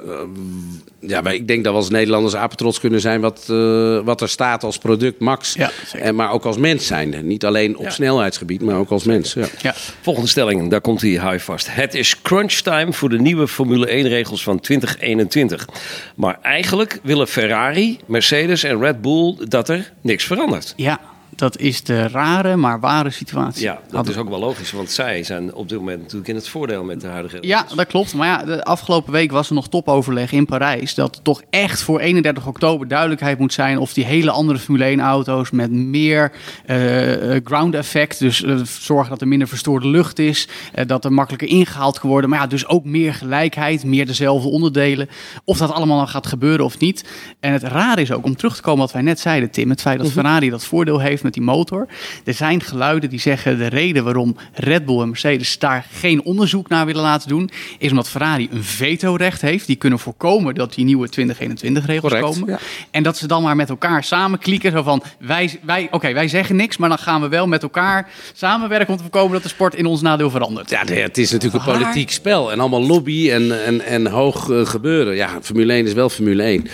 [0.99, 4.29] ja, maar ik denk dat we als Nederlanders apetrots kunnen zijn wat, eh, wat er
[4.29, 5.53] staat als product Max.
[5.53, 7.27] Ja, en, maar ook als mens zijn.
[7.27, 7.89] Niet alleen op Ja.
[7.89, 9.33] snelheidsgebied, maar ook als mens.
[9.33, 9.45] Ja.
[9.61, 9.73] Ja.
[10.01, 11.67] Volgende stelling, daar komt hij high vast.
[11.71, 15.67] Het is crunch time voor de nieuwe Formule 1 regels van 2021.
[16.15, 20.73] Maar eigenlijk willen Ferrari, Mercedes en Red Bull dat er niks verandert.
[20.75, 20.99] Ja,
[21.39, 23.63] Dat is de rare, maar ware situatie.
[23.63, 26.47] Ja, dat is ook wel logisch, want zij zijn op dit moment natuurlijk in het
[26.47, 28.13] voordeel met de huidige Ja, dat klopt.
[28.13, 30.93] Maar ja, de afgelopen week was er nog topoverleg in Parijs.
[30.93, 34.99] Dat toch echt voor 31 oktober duidelijkheid moet zijn of die hele andere Formule 1
[34.99, 36.31] auto's met meer
[36.65, 40.47] eh, eh, ground effect, dus eh, zorgen dat er minder verstoorde lucht is,
[40.85, 42.29] dat er makkelijker ingehaald kan worden.
[42.29, 45.09] Maar ja, dus ook meer gelijkheid, meer dezelfde onderdelen.
[45.43, 47.05] Of dat allemaal dan gaat gebeuren of niet.
[47.39, 49.69] En het raar is ook om terug te komen wat wij net zeiden, Tim.
[49.69, 51.87] Het feit dat Ferrari dat voordeel heeft met die motor.
[52.23, 56.69] Er zijn geluiden die zeggen de reden waarom Red Bull en Mercedes daar geen onderzoek
[56.69, 59.67] naar willen laten doen, is omdat Ferrari een vetorecht heeft.
[59.67, 62.49] Die kunnen voorkomen dat die nieuwe 2021-regels Correct, komen.
[62.49, 62.59] ja.
[62.91, 64.71] En dat ze dan maar met elkaar samen klikken.
[64.71, 68.09] Zo van, wij, wij, oké, wij zeggen niks, maar dan gaan we wel met elkaar
[68.33, 70.69] samenwerken om te voorkomen dat de sport in ons nadeel verandert.
[70.69, 72.51] Ja, het is natuurlijk een politiek spel.
[72.51, 75.15] En allemaal lobby en, en, en hoog eh, gebeuren.
[75.15, 76.67] Ja, Formule 1 is wel Formule 1.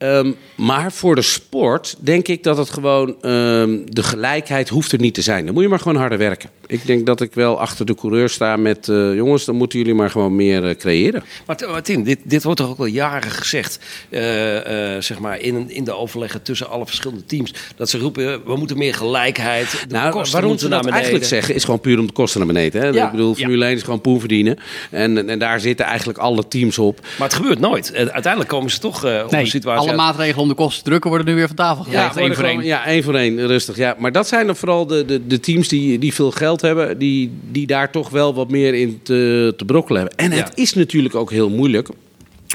[0.00, 3.08] Ehm, maar voor de sport denk ik dat het gewoon...
[3.22, 5.44] ehm, de gelijkheid hoeft er niet te zijn.
[5.44, 6.50] Dan moet je maar gewoon harder werken.
[6.66, 8.88] Ik denk dat ik wel achter de coureur sta met...
[8.88, 11.22] eh, jongens, dan moeten jullie maar gewoon meer eh, creëren.
[11.46, 13.78] Maar, maar Tim, dit, dit wordt toch ook al jaren gezegd,
[14.08, 17.54] eh, eh, zeg maar, in, in de overleggen tussen alle verschillende teams.
[17.76, 20.86] Dat ze roepen, eh, we moeten meer gelijkheid, de Nou, kosten waarom moeten ze dat
[20.86, 22.80] eigenlijk zeggen, is gewoon puur om de kosten naar beneden.
[22.82, 22.88] Hè?
[22.88, 23.04] Ja.
[23.04, 24.58] Ik bedoel, Formule 1 is gewoon poen verdienen.
[24.90, 27.00] En, en daar zitten eigenlijk alle teams op.
[27.18, 27.92] Maar het gebeurt nooit.
[27.92, 30.82] Eh, Uiteindelijk komen ze toch eh, op Nee, een situatie alle maatregelen om de kosten
[30.84, 32.04] te drukken worden nu weer van tafel gelegd.
[32.16, 32.64] één worden voor één.
[32.64, 33.76] Ja, één voor één, rustig.
[33.76, 33.96] Ja.
[33.98, 37.30] Maar dat zijn dan vooral de, de, de teams die, die veel geld hebben, die,
[37.50, 40.18] die daar toch wel wat meer in te, te brokkelen hebben.
[40.18, 40.62] En het Ja.
[40.62, 41.88] is natuurlijk ook heel moeilijk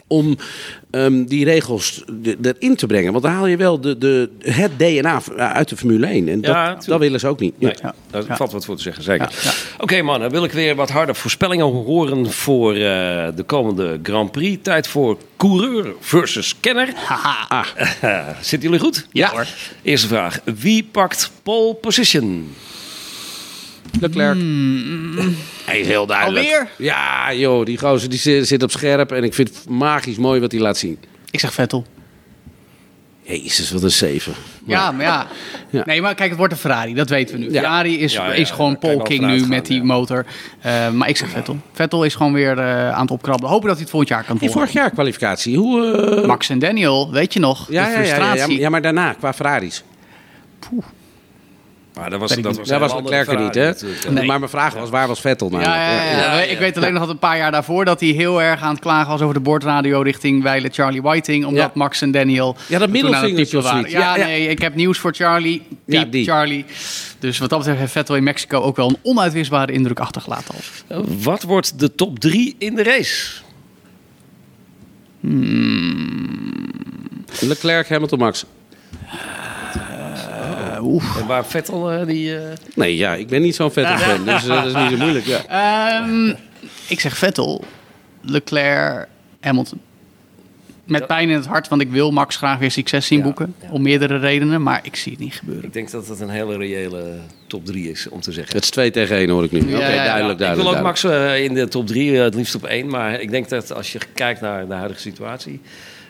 [0.07, 0.37] om
[0.91, 2.03] ehm, die regels
[2.41, 3.11] erin te brengen.
[3.11, 6.27] Want dan haal je wel de, de, het DNA uit de Formule 1.
[6.29, 7.53] En dat, Ja, dat willen ze ook niet.
[7.57, 7.67] Ja.
[7.67, 7.93] Nee, Ja.
[8.11, 8.35] daar Ja.
[8.35, 9.29] valt wat voor te zeggen, zeker.
[9.31, 9.51] Ja, ja.
[9.83, 12.79] Oké man, dan wil ik weer wat harde voorspellingen horen voor eh,
[13.35, 14.63] de komende Grand Prix.
[14.63, 16.89] Tijd voor coureur versus kenner.
[16.95, 17.65] Haha.
[18.41, 19.07] Zitten jullie goed?
[19.11, 19.45] Ja, hoor.
[19.81, 20.39] Eerste vraag.
[20.43, 22.53] Wie pakt pole position?
[23.99, 24.37] Leclerc.
[25.65, 26.45] Hij is heel duidelijk.
[26.45, 26.67] Alweer?
[26.77, 29.11] Ja, joh, die gozer die zit, op scherp.
[29.11, 30.97] En ik vind het magisch mooi wat hij laat zien.
[31.31, 31.85] Ik zeg Vettel.
[33.21, 34.33] Jezus, wat een zeven.
[34.65, 35.27] Ja, maar ja.
[35.69, 35.83] Ja.
[35.85, 36.93] Nee, maar kijk, het wordt een Ferrari.
[36.93, 37.51] Dat weten we nu.
[37.51, 37.61] Ja.
[37.61, 39.83] Ferrari is, Ja, ja, is gewoon wel king nu met die ja.
[39.83, 40.25] motor.
[40.59, 41.57] Eh, maar ik zeg Vettel.
[41.73, 43.49] Vettel is gewoon weer eh, aan het opkrabbelen.
[43.51, 44.57] Hopen dat hij het volgend jaar kan In volgen.
[44.59, 45.57] vorig jaar kwalificatie.
[45.57, 47.67] Hoe, eh, Max en Daniel, weet je nog?
[47.69, 48.53] ja, de ja, ja, ja, frustratie.
[48.55, 49.83] ja, ja, maar daarna, qua Ferraris.
[51.95, 52.57] Maar dat was, dat niet.
[52.57, 53.71] was, Daar een was Leclerc er niet, hè?
[54.11, 54.25] Nee.
[54.25, 55.63] Maar mijn vraag was, waar was Vettel nou?
[55.63, 58.09] Ja, ja, ja, Ja, Ik weet alleen nog dat een paar jaar daarvoor dat hij
[58.09, 61.45] heel erg aan het klagen was over de bordradio richting Weile Charlie Whiting.
[61.45, 61.71] Omdat Ja.
[61.73, 62.55] Max en Daniel.
[62.67, 63.71] Ja, dat middelvingertje waren.
[63.79, 63.91] zoiets.
[63.93, 64.25] Ja, Ja, ja.
[64.25, 65.61] nee, ik heb nieuws voor Charlie.
[65.85, 66.25] Ja, Piep die.
[66.25, 66.65] Charlie.
[67.19, 70.55] Dus wat dat betreft heeft Vettel in Mexico ook wel een onuitwisbare indruk achtergelaten.
[70.89, 71.05] Al.
[71.21, 73.43] Wat wordt de top 3 in de race?
[77.41, 78.45] Leclerc, Hamilton, Max.
[81.19, 82.37] En waar Vettel eh, die...
[82.37, 82.41] eh,
[82.75, 85.25] Nee, ja, ik ben niet zo'n Vettel fan, dus eh, dat is niet zo moeilijk.
[85.25, 85.45] Ja.
[85.47, 86.29] Ehm,
[86.87, 87.63] ik zeg Vettel,
[88.21, 89.07] Leclerc,
[89.41, 89.79] Hamilton.
[90.83, 93.55] Met pijn in het hart, want ik wil Max graag weer succes zien Ja, boeken.
[93.61, 93.67] ja.
[93.71, 95.63] Om meerdere redenen, maar ik zie het niet gebeuren.
[95.63, 97.03] Ik denk dat het een hele reële
[97.47, 98.55] top 3 is om te zeggen.
[98.55, 99.59] Het is 2 tegen 1 hoor ik nu.
[99.59, 100.03] Oké, ja, ja.
[100.05, 100.77] duidelijk, ik wil duidelijk.
[100.77, 101.03] ook Max
[101.43, 102.87] in de top 3, het liefst op 1.
[102.89, 105.61] Maar ik denk dat als je kijkt naar de huidige situatie,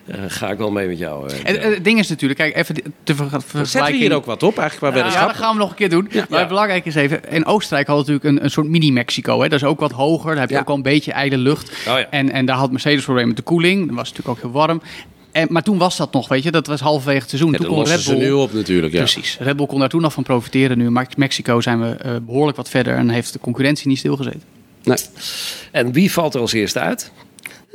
[0.05, 1.29] eh, ga ik wel mee met jou.
[1.29, 4.25] eh, En, eh, het ding is natuurlijk, kijk, even te ver, Zetten we hier ook
[4.25, 5.27] wat op, eigenlijk, qua Ja, weddenschap?
[5.27, 6.09] dat gaan we nog een keer doen.
[6.29, 9.41] Maar het belangrijke is even, in Oostenrijk had natuurlijk een, een soort mini-Mexico.
[9.41, 9.49] hè.
[9.49, 10.61] Dat is ook wat hoger, daar heb je Ja.
[10.61, 11.69] ook al een beetje ijle lucht.
[11.69, 12.07] Oh ja.
[12.09, 13.87] en, en daar had Mercedes probleem met de koeling.
[13.87, 14.81] Dat was natuurlijk ook heel warm.
[15.31, 17.51] En, maar toen was dat nog, weet je, dat was halverwege het seizoen.
[17.51, 18.19] Ja, toen dat kon Red ze Bull...
[18.23, 18.99] nu op natuurlijk, ja.
[18.99, 19.37] Precies.
[19.39, 20.77] Red Bull kon daar toen nog van profiteren.
[20.77, 24.41] Nu in Mexico zijn we eh, behoorlijk wat verder en heeft de concurrentie niet stilgezeten.
[24.83, 24.97] Nee.
[25.71, 27.11] En wie valt er als eerste uit?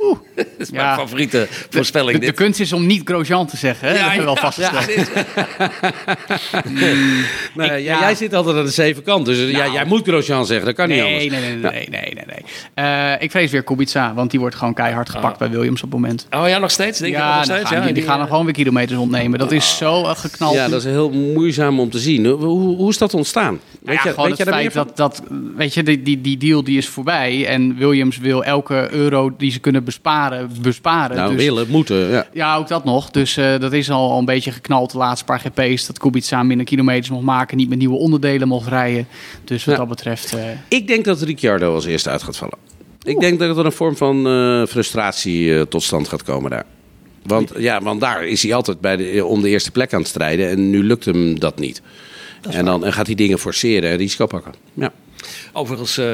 [0.35, 0.95] dat is mijn Ja.
[0.97, 2.13] favoriete voorspelling.
[2.13, 2.35] De, de dit.
[2.35, 3.93] kunst is om niet Grosjean te zeggen, hè?
[3.93, 4.89] dat hebben we wel vastgesteld.
[7.53, 7.99] Nee, ja, ja.
[7.99, 9.71] Jij zit altijd aan de zeven kant, dus ja, Nou.
[9.73, 11.41] jij moet Grosjean zeggen, dat kan niet Nee, anders.
[11.41, 12.43] nee, nee, nee, nee, nee, nee.
[13.13, 15.99] Eh, ik vrees weer Kubica, want die wordt gewoon keihard gepakt bij Williams op het
[15.99, 16.27] moment.
[16.31, 16.99] Oh ja, nog steeds?
[16.99, 17.69] Denk je ja, nog steeds?
[17.69, 19.39] gaan die, die gaan eh, er gewoon weer kilometers ontnemen.
[19.39, 20.53] Dat is zo eh, geknald.
[20.53, 22.25] Ja, dat is heel moeizaam om te zien.
[22.25, 23.59] Hoe, hoe, hoe is dat ontstaan?
[23.83, 25.21] Nou ja, gewoon weet het je feit dat, dat,
[25.55, 27.45] weet je, die, die, die deal die is voorbij.
[27.47, 31.15] En Williams wil elke euro die ze kunnen besparen, besparen.
[31.17, 32.27] Nou, dus, willen, moeten, ja.
[32.33, 33.09] Ja, ook dat nog.
[33.11, 35.85] Dus eh, dat is al, al een beetje geknald de laatste paar GP's.
[35.85, 39.07] Dat Kubica minder kilometers mocht maken, niet met nieuwe onderdelen mocht rijden.
[39.43, 40.33] Dus wat dat betreft...
[40.35, 42.57] eh, Ik denk dat Ricciardo als eerste uit gaat vallen.
[43.03, 46.65] Ik denk dat er een vorm van eh, frustratie tot stand gaat komen daar.
[47.25, 50.09] Want, ja, want daar is hij altijd bij de, om de eerste plek aan het
[50.09, 50.49] strijden.
[50.49, 51.81] En nu lukt hem dat niet.
[52.49, 54.53] En dan en gaat hij dingen forceren en risico pakken.
[54.73, 54.91] Ja.
[55.53, 56.05] Overigens eh,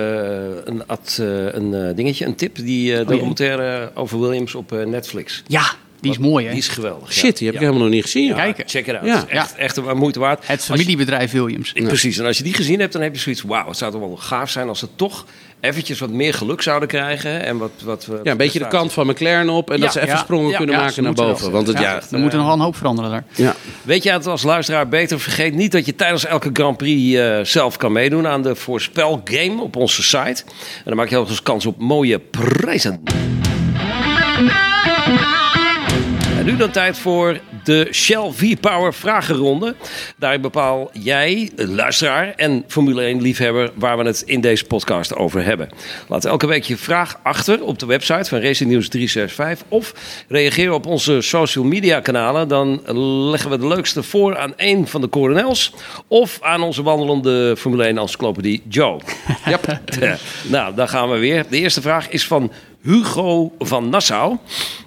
[0.64, 2.56] een, ad, eh, een eh, dingetje, een tip.
[2.56, 5.44] Die eh, documentaire over Williams op Netflix.
[5.48, 6.50] ja, Die is mooi, hè?
[6.52, 7.08] Die is geweldig.
[7.14, 7.20] ja.
[7.22, 7.68] Shit, die heb ik Ja.
[7.68, 8.36] helemaal nog niet gezien.
[8.66, 9.06] Check it out.
[9.06, 9.20] Ja.
[9.20, 10.48] Het echt, echt een moeite waard.
[10.48, 11.72] Het je- familiebedrijf Williams.
[11.74, 13.42] Precies, en als je die gezien hebt, dan heb je zoiets...
[13.42, 15.26] wauw, het zou toch wel gaaf zijn als ze toch
[15.60, 17.44] eventjes wat meer geluk zouden krijgen.
[17.46, 20.00] En wat, wat, Ja, een beetje de kant van McLaren op en Ja, dat ze
[20.02, 21.44] even ja, sprongen ja, kunnen ja, maken naar boven.
[21.44, 21.52] wel.
[21.52, 23.24] Want het, Ja, er moet er nog wel een hoop veranderen daar.
[23.36, 23.56] ja.
[23.84, 25.20] Weet je het als luisteraar beter?
[25.20, 29.62] Vergeet niet dat je tijdens elke Grand Prix eh, zelf kan meedoen aan de voorspelgame
[29.62, 30.44] op onze site.
[30.46, 33.04] En dan maak je ook eens kans op mooie prijzen.
[36.48, 39.76] Nu dan tijd voor de Shell V-Power vragenronde.
[40.18, 43.72] Daarin bepaal jij, een luisteraar en Formule 1-liefhebber...
[43.74, 45.70] waar we het in deze podcast over hebben.
[46.08, 49.68] Laat elke week je vraag achter op de website van Racing News 365...
[49.70, 49.94] of
[50.28, 52.48] reageer op onze social media kanalen.
[52.48, 52.82] Dan
[53.30, 55.74] leggen we de leukste voor aan een van de coronels...
[56.08, 59.00] of aan onze wandelende Formule 1-encyclopedie Joe.
[59.46, 59.80] Yep.
[60.48, 61.46] nou, dan gaan we weer.
[61.50, 62.52] De eerste vraag is van
[62.88, 64.38] Hugo van Nassau.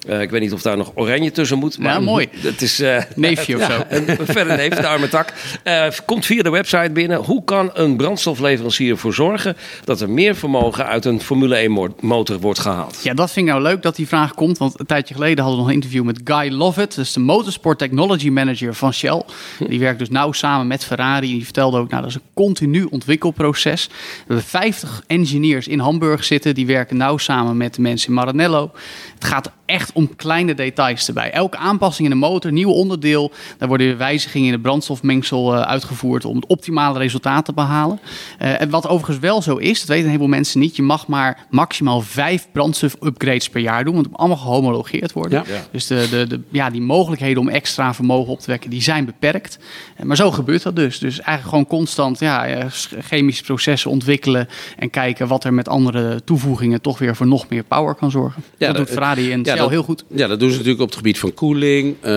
[0.07, 1.79] Eh, ik weet niet of daar nog oranje tussen moet.
[1.79, 2.29] Maar Ja, mooi.
[2.37, 2.81] Het is...
[2.81, 3.85] eh, Neefje of zo.
[3.97, 5.33] een verder neef, de arme tak.
[5.63, 7.19] Eh, komt via de website binnen.
[7.19, 9.57] Hoe kan een brandstofleverancier ervoor zorgen...
[9.85, 11.69] dat er meer vermogen uit een Formule
[12.01, 13.01] 1-motor wordt gehaald?
[13.03, 14.59] Ja, dat vind ik nou leuk dat die vraag komt.
[14.59, 16.97] Want een tijdje geleden hadden we nog een interview met Guy Lovett.
[16.97, 19.23] Dat is de Motorsport Technology Manager van Shell.
[19.69, 21.33] Die werkt dus nauw samen met Ferrari.
[21.33, 23.87] Die vertelde ook, nou, dat is een continu ontwikkelproces.
[23.87, 23.95] We
[24.27, 26.55] hebben 50 engineers in Hamburg zitten.
[26.55, 28.71] Die werken nauw samen met in Maranello.
[29.15, 31.31] Het gaat echt om kleine details erbij.
[31.31, 33.31] Elke aanpassing in de motor, nieuw onderdeel.
[33.59, 38.01] Daar worden weer wijzigingen in het brandstofmengsel eh, uitgevoerd om het optimale resultaat te behalen.
[38.39, 40.77] Eh, en wat overigens wel zo is, dat weten een heleboel mensen niet.
[40.77, 43.93] Je mag maar maximaal vijf brandstof-upgrades per jaar doen.
[43.95, 45.43] Want het moet allemaal gehomologeerd worden.
[45.47, 45.57] Ja.
[45.73, 49.05] Dus de, de, de, ja, die mogelijkheden om extra vermogen op te wekken, die zijn
[49.05, 49.59] beperkt.
[49.97, 50.99] Eh, Maar zo gebeurt dat dus.
[50.99, 52.67] Dus eigenlijk gewoon constant ja,
[53.01, 54.49] chemische processen ontwikkelen.
[54.79, 58.43] En kijken wat er met andere toevoegingen toch weer voor nog meer power kan zorgen.
[58.59, 60.05] Ja, dat dat- doet Ferrari en ja, Heel goed.
[60.15, 62.13] Ja, dat doen ze natuurlijk op het gebied van koeling, eh,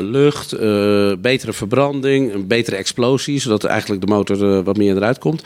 [0.00, 5.18] lucht, eh, betere verbranding, een betere explosie, zodat eigenlijk de motor eh, wat meer eruit
[5.18, 5.42] komt.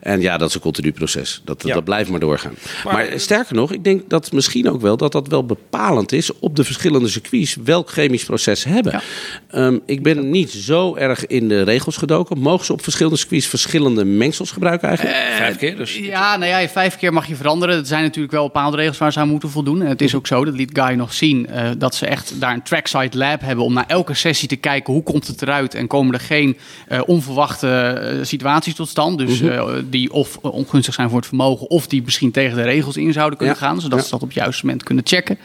[0.00, 1.40] En ja, dat is een continu proces.
[1.44, 1.74] Dat, Ja.
[1.74, 2.54] dat blijft maar doorgaan.
[2.84, 6.30] Maar- Maar, sterker nog, ik denk dat misschien ook wel dat dat wel bepalend is
[6.38, 8.92] op de verschillende circuits welk chemisch proces ze hebben.
[8.92, 9.02] Ja.
[9.50, 12.38] Ehm, ik ben niet zo erg in de regels gedoken.
[12.38, 15.18] Mogen ze op verschillende circuits verschillende mengsels gebruiken eigenlijk?
[15.36, 15.96] Vijf keer dus.
[15.96, 17.78] Ja, nou ja, vijf keer mag je veranderen.
[17.78, 19.82] Er zijn natuurlijk wel bepaalde regels waar ze aan moeten voldoen.
[19.82, 22.52] En het is ook zo, dat liet Guy nog zien, eh, dat ze echt daar
[22.52, 25.86] een trackside lab hebben om na elke sessie te kijken hoe komt het eruit en
[25.86, 26.56] komen er geen
[26.88, 29.18] eh, onverwachte eh, situaties tot stand.
[29.18, 32.96] Dus eh, die of ongunstig zijn voor het vermogen of die misschien tegen de regels
[32.96, 33.80] in zouden kunnen Ja, gaan.
[33.80, 34.04] Zodat ja.
[34.04, 35.38] ze dat op het juiste moment kunnen checken.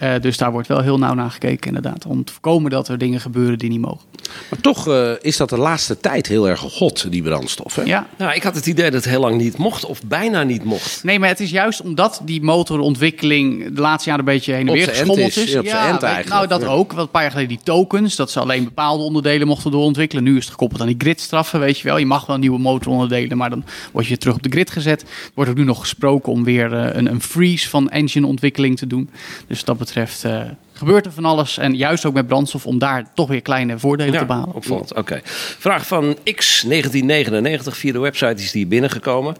[0.00, 2.06] Eh, dus daar wordt wel heel nauw naar gekeken inderdaad.
[2.06, 4.00] Om te voorkomen dat er dingen gebeuren die niet mogen.
[4.50, 7.74] Maar toch eh, is dat de laatste tijd heel erg hot, die brandstof.
[7.74, 7.82] Hè?
[7.82, 10.64] Ja, Nou, ik had het idee dat het heel lang niet mocht, of bijna niet
[10.64, 11.04] mocht.
[11.04, 14.68] Nee, maar het is juist omdat die motorontwikkeling de laatste jaren een beetje heen en
[14.68, 15.36] Op weer geschommeld is.
[15.36, 15.52] is.
[15.52, 16.28] Ja, op end weet- eigenlijk.
[16.28, 16.66] Nou, dat Ja.
[16.66, 16.88] ook.
[16.92, 20.24] Want een paar jaar geleden die tokens, dat ze alleen bepaalde onderdelen mochten doorontwikkelen.
[20.24, 21.98] Nu is het gekoppeld aan die gridstraffen, weet je wel.
[21.98, 25.00] Je mag wel nieuwe motoronderdelen, maar dan word je terug op de grid gezet.
[25.02, 28.86] Er wordt ook nu nog gesproken om weer eh, een, een freeze van engine-ontwikkeling te
[28.86, 29.10] doen.
[29.46, 29.88] Dus dat betreft
[30.24, 31.58] eh, gebeurt er van alles.
[31.58, 34.54] En juist ook met brandstof om daar toch weer kleine voordelen te behalen.
[34.54, 34.94] opvallend.
[34.94, 35.20] Oké.
[35.58, 39.36] Vraag van X1999 via de website is die binnengekomen.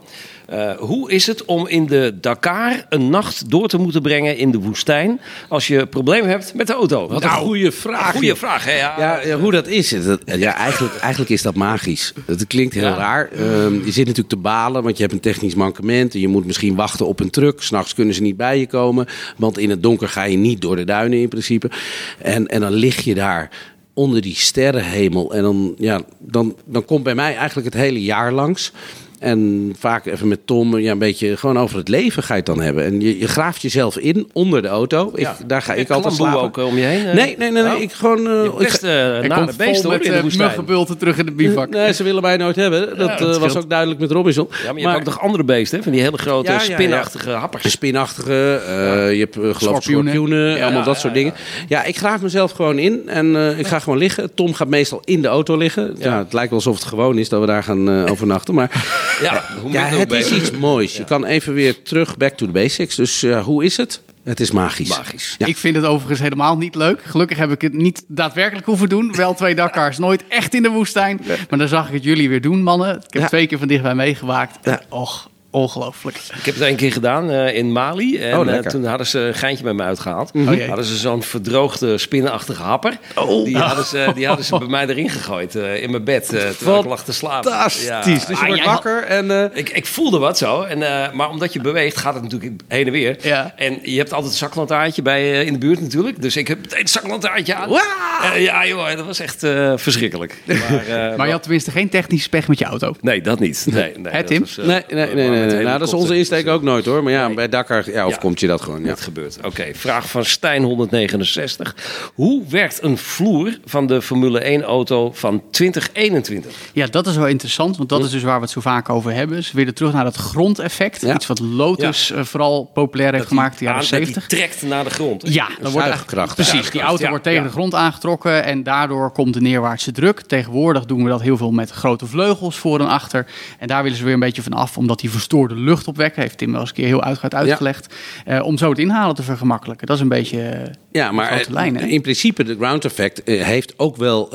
[0.47, 4.51] Eh, hoe is het om in de Dakar een nacht door te moeten brengen in
[4.51, 7.09] de woestijn als je problemen hebt met de auto?
[7.09, 8.13] Wat een goede vraag.
[8.13, 8.73] Goede vraag, hè?
[8.77, 9.89] Ja, Ja, ja, hoe dat is.
[10.05, 12.13] dat- ja, eigenlijk, eigenlijk is dat magisch.
[12.27, 12.95] Het klinkt heel Ja.
[12.97, 13.29] raar.
[13.33, 16.15] Ehm, je zit natuurlijk te balen, want je hebt een technisch mankement.
[16.15, 17.63] En je moet misschien wachten op een truck.
[17.63, 19.07] S'nachts kunnen ze niet bij je komen.
[19.37, 21.71] Want in het donker ga je niet door de duinen in principe.
[22.19, 23.51] En, en dan lig je daar
[23.95, 25.35] onder die sterrenhemel.
[25.35, 28.73] En dan, ja, dan, dan komt bij mij eigenlijk het hele jaar langs.
[29.21, 32.47] En vaak even met Tom, ja, een beetje gewoon over het leven ga je het
[32.49, 32.85] dan hebben.
[32.85, 35.11] En je, je graaft jezelf in onder de auto.
[35.15, 35.37] Ik, Ja.
[35.47, 36.41] daar ga ik altijd slapen.
[36.41, 37.07] ook eh, om je heen?
[37.07, 37.15] eh?
[37.15, 37.63] Nee, nee, nee.
[37.63, 37.75] nee.
[37.75, 37.81] Oh.
[37.81, 38.19] Ik gewoon...
[38.27, 40.83] eh, Je ik best ga- uh, Er nare komt beesten hoor met in de uh,
[40.99, 41.69] terug in de bivak.
[41.81, 42.99] Nee, ze willen mij nooit hebben.
[42.99, 44.49] Dat, dat eh, was ook duidelijk met Robinson.
[44.65, 45.83] Ja, maar je hebt ook nog andere beesten, hè?
[45.85, 46.75] van die hele grote Ja, ja, ja.
[46.75, 47.71] spinachtige De happers.
[47.71, 50.51] spinachtige, eh, je hebt uh, geloof ik Schorpioenen.
[50.53, 51.19] allemaal ja, dat ja, soort ja.
[51.19, 51.35] dingen.
[51.69, 54.35] Ja, ik graaf mezelf gewoon in en eh, ik ga gewoon liggen.
[54.35, 55.95] Tom gaat meestal in de auto liggen.
[55.99, 56.19] Ja.
[56.19, 58.55] het lijkt wel alsof het gewoon is dat we daar gaan eh, overnachten.
[58.55, 58.71] Maar
[59.21, 60.97] Ja, hoe ja, het is iets moois.
[60.97, 62.95] Je kan even weer terug back to the basics.
[62.95, 64.01] Dus ja, hoe is het?
[64.25, 64.89] Het is magisch.
[64.89, 65.35] Magisch.
[65.39, 65.47] Ja.
[65.47, 67.01] Ik vind het overigens helemaal niet leuk.
[67.05, 69.13] Gelukkig heb ik het niet daadwerkelijk hoeven doen.
[69.17, 71.21] Wel twee Dakars, nooit echt in de woestijn.
[71.49, 72.97] Maar dan zag ik het jullie weer doen, mannen.
[72.97, 73.29] Ik heb Ja.
[73.29, 74.59] twee keer van dichtbij meegewaakt.
[74.63, 74.83] Ja.
[74.89, 76.17] Och, Ongelooflijk.
[76.17, 78.19] Ik heb het een keer gedaan uh, in Mali.
[78.19, 78.71] En Oh, uh, lekker.
[78.71, 80.31] toen hadden ze een geintje met me uitgehaald.
[80.35, 80.67] Oh, jee.
[80.67, 82.99] hadden ze zo'n verdroogde, spinnenachtige happer.
[83.15, 83.45] Oh.
[83.45, 86.33] Die, hadden ze, die hadden ze bij mij erin gegooid uh, in mijn bed.
[86.33, 87.51] uh, terwijl ik lag te slapen.
[87.51, 87.85] Fantastisch.
[87.87, 88.03] Ja.
[88.03, 89.31] Dus je Ah, wordt wakker en...
[89.31, 90.63] eh, Ik, ik voelde wat zo.
[90.63, 93.17] En, eh, maar omdat je beweegt, gaat het natuurlijk heen en weer.
[93.23, 93.53] Ja.
[93.57, 96.23] En je hebt altijd een zaklantaartje bij eh, in de buurt natuurlijk.
[96.23, 97.69] Dus ik heb meteen het zaklantaartje aan.
[97.71, 100.35] Eh, ja, joh, dat was echt eh, verschrikkelijk.
[100.47, 102.95] Maar, eh, Maar je had tenminste geen technische pech met je auto.
[103.01, 103.67] Nee, dat niet.
[103.71, 104.41] Nee, nee, Tim?
[104.41, 105.40] was, eh, Nee, nee, nee.
[105.41, 105.65] Nee, met nee.
[105.67, 107.03] Nou, dat is onze insteek ook nooit hoor.
[107.03, 107.37] Maar ja, Nee.
[107.37, 108.19] bij Dakar ja, of Ja.
[108.19, 108.81] komt je dat gewoon.
[108.83, 108.89] Ja.
[108.89, 109.39] Het gebeurt.
[109.45, 112.11] Oké, vraag van Stijn 169.
[112.15, 116.53] Hoe werkt een vloer van de Formule 1 auto van 2021?
[116.73, 119.13] Ja, dat is wel interessant, want dat is dus waar we het zo vaak over
[119.13, 119.45] hebben.
[119.45, 121.01] Ze willen terug naar dat grondeffect.
[121.01, 121.15] Ja.
[121.15, 124.27] Iets wat Lotus eh, vooral populair heeft gemaakt in de jaren Aan- dat die 70.
[124.39, 125.23] trekt naar de grond.
[125.23, 125.29] hè?
[125.33, 126.35] Ja, dan wordt zuigkracht.
[126.35, 127.47] Precies, die auto ja, wordt tegen ja.
[127.47, 130.21] de grond aangetrokken en daardoor komt de neerwaartse druk.
[130.21, 133.27] Tegenwoordig doen we dat heel veel met grote vleugels voor en achter.
[133.59, 136.23] En daar willen ze weer een beetje van af, omdat die verstoorde lucht opwekken.
[136.23, 137.95] Heeft Tim wel eens een keer heel uitgebreid uitgelegd.
[138.25, 139.87] Eh, om zo het inhalen te vergemakkelijken.
[139.87, 140.41] Dat is een beetje...
[140.43, 141.87] eh, Ja, maar grote lijn, hè?
[141.87, 144.33] in principe de ground effect eh, heeft ook wel,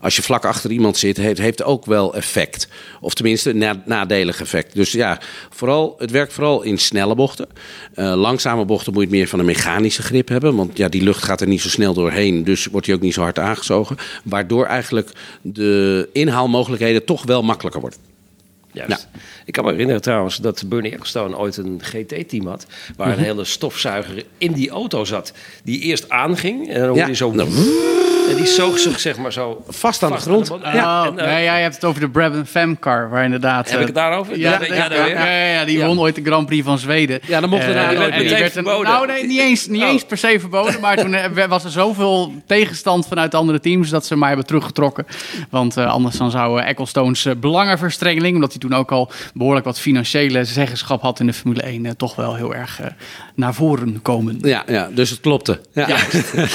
[0.00, 2.68] als je vlak achter iemand zit, heeft, heeft ook wel effect.
[3.00, 4.74] Of tenminste een na- nadelig effect.
[4.74, 5.18] Dus ja,
[5.50, 7.46] vooral, het werkt vooral in snelle bochten.
[7.94, 10.56] Langzame bochten moet je meer van een mechanische grip hebben.
[10.56, 12.44] Want ja, die lucht gaat er niet zo snel doorheen.
[12.44, 13.96] Dus wordt die ook niet zo hard aangezogen.
[14.24, 15.10] Waardoor eigenlijk
[15.42, 17.98] de inhaalmogelijkheden toch wel makkelijker worden.
[18.72, 19.08] Juist.
[19.44, 22.66] Ik kan me herinneren trouwens dat Bernie Ecclestone ooit een GT-team had.
[22.96, 23.18] Waar Mhm.
[23.18, 25.32] een hele stofzuiger in die auto zat.
[25.64, 27.32] Die eerst aanging en dan hoorde je zo...
[28.30, 29.64] En die zoog zich zeg maar zo...
[29.68, 30.52] Vast aan de grond.
[30.62, 33.64] Ja, en, eh, nee, jij hebt het over de Brabham Femcar, waar inderdaad...
[33.70, 34.38] Heb ik eh, het daarover?
[34.38, 35.14] Ja, Ja, ja, ja, ja, daar weer.
[35.14, 35.86] ja, ja, ja, die Ja.
[35.86, 37.20] won ooit de Grand Prix van Zweden.
[37.26, 38.38] Ja, dan mocht Eh, die meer.
[38.38, 38.64] werd een-.
[38.64, 39.88] Nou, nee, niet eens, niet Oh.
[39.88, 40.80] eens per se verboden.
[40.80, 44.46] Maar toen eh, was er zoveel tegenstand vanuit de andere teams dat ze mij hebben
[44.46, 45.06] teruggetrokken.
[45.50, 49.64] Want eh, anders dan zou eh, Ecclestone's eh, belangenverstrengeling, omdat hij toen ook al behoorlijk
[49.64, 52.86] wat financiële zeggenschap had in de Formule 1, eh, toch wel heel erg eh,
[53.34, 54.38] naar voren komen.
[54.42, 55.60] Ja, ja, dus het klopte.
[55.72, 55.88] Ja.
[55.88, 55.96] Ja.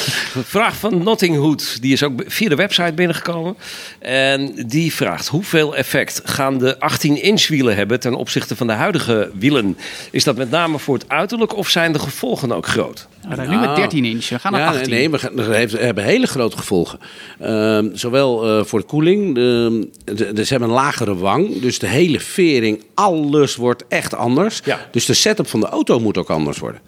[0.57, 3.55] Vraag van Nottinghood, die is ook via de website binnengekomen.
[3.99, 9.31] En die vraagt: hoeveel effect gaan de 18-inch wielen hebben ten opzichte van de huidige
[9.33, 9.77] wielen?
[10.11, 13.07] Is dat met name voor het uiterlijk of zijn de gevolgen ook groot?
[13.35, 14.89] We nu met 13 inch, we gaan naar Ja, 18.
[14.89, 16.99] nee, we, gaan, we heeft- hebben hele grote gevolgen.
[17.39, 21.79] Ehm, zowel eh, voor de koeling, de, de, de- ze hebben een lagere wang, dus
[21.79, 24.61] de hele vering, alles wordt echt anders.
[24.63, 24.79] Ja.
[24.91, 26.81] Dus de setup van de auto moet ook anders worden.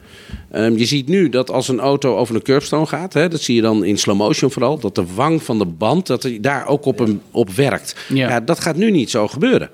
[0.51, 3.55] Ehm, je ziet nu dat als een auto over een curbstone gaat, hè, dat zie
[3.55, 6.67] je dan in slow motion vooral, dat de wang van de band, dat hij daar
[6.67, 7.95] ook op, een, op werkt.
[8.07, 8.29] Ja.
[8.29, 8.39] Ja.
[8.39, 9.69] dat gaat nu niet zo gebeuren.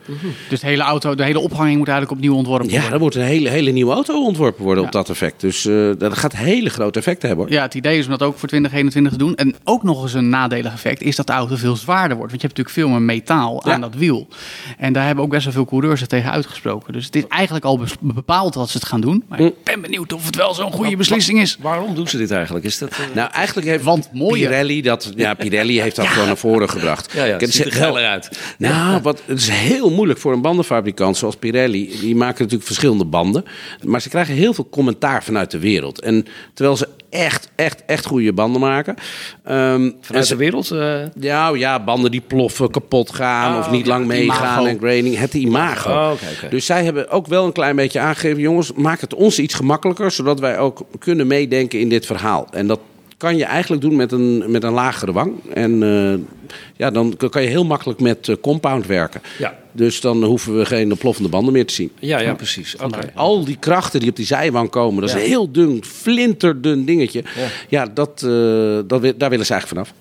[0.49, 2.93] Dus de hele auto, de hele ophanging moet eigenlijk opnieuw ontworpen Ja, worden.
[2.93, 4.87] er moet een hele, hele nieuwe auto ontworpen worden Ja.
[4.87, 5.41] op dat effect.
[5.41, 7.45] Dus eh, dat gaat hele grote effecten hebben.
[7.47, 7.55] Hoor.
[7.55, 9.35] Ja, het idee is om dat ook voor 2021 te doen.
[9.35, 12.31] En ook nog eens een nadelig effect is dat de auto veel zwaarder wordt.
[12.31, 13.73] Want je hebt natuurlijk veel meer metaal Ja.
[13.73, 14.27] aan dat wiel.
[14.77, 16.93] En daar hebben ook best wel veel coureurs zich tegen uitgesproken.
[16.93, 19.23] Dus het is eigenlijk al bepaald dat ze het gaan doen.
[19.27, 21.57] Maar ik ben benieuwd of het wel zo'n goede beslissing is.
[21.59, 22.65] Waarom doen ze dit eigenlijk?
[22.65, 24.47] Is dat, eh, Nou, eigenlijk heeft Want mooier.
[24.47, 27.11] Pirelli dat, ja, Pirelli heeft dat gewoon naar voren gebracht.
[27.13, 28.29] ja, ja, het ziet er geller uit.
[28.57, 31.99] Nou, wat, het is heel moeilijk voor een bandenfabrikant zoals Pirelli.
[31.99, 33.45] Die maken natuurlijk verschillende banden.
[33.83, 36.01] Maar ze krijgen heel veel commentaar vanuit de wereld.
[36.01, 38.95] En terwijl ze echt, echt, echt goede banden maken.
[39.43, 39.95] Vanuit
[40.27, 40.71] ze- de wereld?
[40.71, 45.17] eh, ja, ja, banden die ploffen, kapot gaan Oh, of niet lang meegaan en graining.
[45.17, 45.89] Het imago.
[45.89, 46.11] Oh.
[46.49, 48.41] Dus zij hebben ook wel een klein beetje aangegeven...
[48.41, 50.11] jongens, maak het ons iets gemakkelijker...
[50.11, 52.47] zodat wij ook kunnen meedenken in dit verhaal.
[52.51, 52.79] En dat
[53.17, 55.33] kan je eigenlijk doen met een, met een lagere wang.
[55.53, 56.19] En eh,
[56.75, 59.21] ja, dan kan je heel makkelijk met eh, compound werken.
[59.37, 59.57] Ja.
[59.71, 61.91] Dus dan hoeven we geen ploffende banden meer te zien.
[61.99, 62.75] ja, ja, precies.
[62.75, 63.11] Oké.
[63.15, 65.21] Al die krachten die op die zijwang komen, dat is Ja.
[65.21, 67.23] een heel dun, flinterdun dingetje.
[67.69, 68.29] Ja, dat, eh,
[68.87, 69.93] dat, daar willen ze eigenlijk vanaf.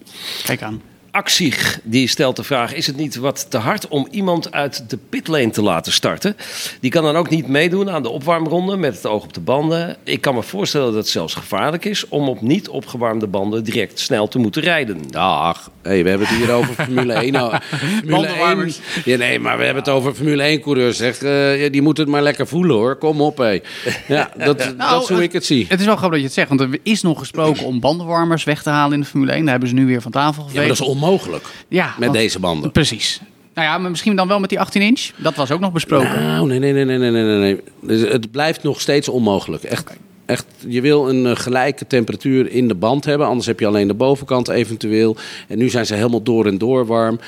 [0.44, 0.82] Kijk aan.
[1.14, 4.98] Axig, die stelt de vraag: is het niet wat te hard om iemand uit de
[5.08, 6.36] pitlane te laten starten?
[6.80, 9.96] Die kan dan ook niet meedoen aan de opwarmronde met het oog op de banden.
[10.04, 13.98] Ik kan me voorstellen dat het zelfs gevaarlijk is om op niet opgewarmde banden direct
[13.98, 14.98] snel te moeten rijden.
[15.10, 15.70] Dag.
[15.82, 17.32] Hey, we hebben het hier over Formule 1.
[17.32, 18.06] Nou, Formule 1.
[18.10, 18.80] Bandenwarmers.
[19.04, 20.96] Ja, nee, maar we hebben het over Formule 1 coureurs.
[20.96, 22.96] Zeg, eh, ja, die moeten het maar lekker voelen hoor.
[22.96, 23.60] Kom op, hé.
[24.08, 25.66] Ja, dat, dat is hoe ik het zie.
[25.68, 26.48] Het is wel grappig dat je het zegt.
[26.48, 29.40] Want er is nog gesproken om bandenwarmers weg te halen in de Formule 1.
[29.42, 30.54] Daar hebben ze nu weer van tafel Ja, geveegd.
[30.54, 32.72] maar dat is onmogelijk mogelijk, ja, met deze banden.
[32.72, 33.20] Precies.
[33.54, 35.10] Nou ja, misschien dan wel met die 18 inch.
[35.16, 36.22] Dat was ook nog besproken.
[36.22, 37.38] Nou, nee, nee, nee, nee, nee, nee.
[37.38, 37.60] nee.
[37.80, 39.62] Dus het blijft nog steeds onmogelijk.
[39.62, 43.26] Echt, echt, je wil een eh, gelijke temperatuur in de band hebben.
[43.26, 45.16] Anders heb je alleen de bovenkant eventueel.
[45.48, 47.20] En nu zijn ze helemaal door en door warm.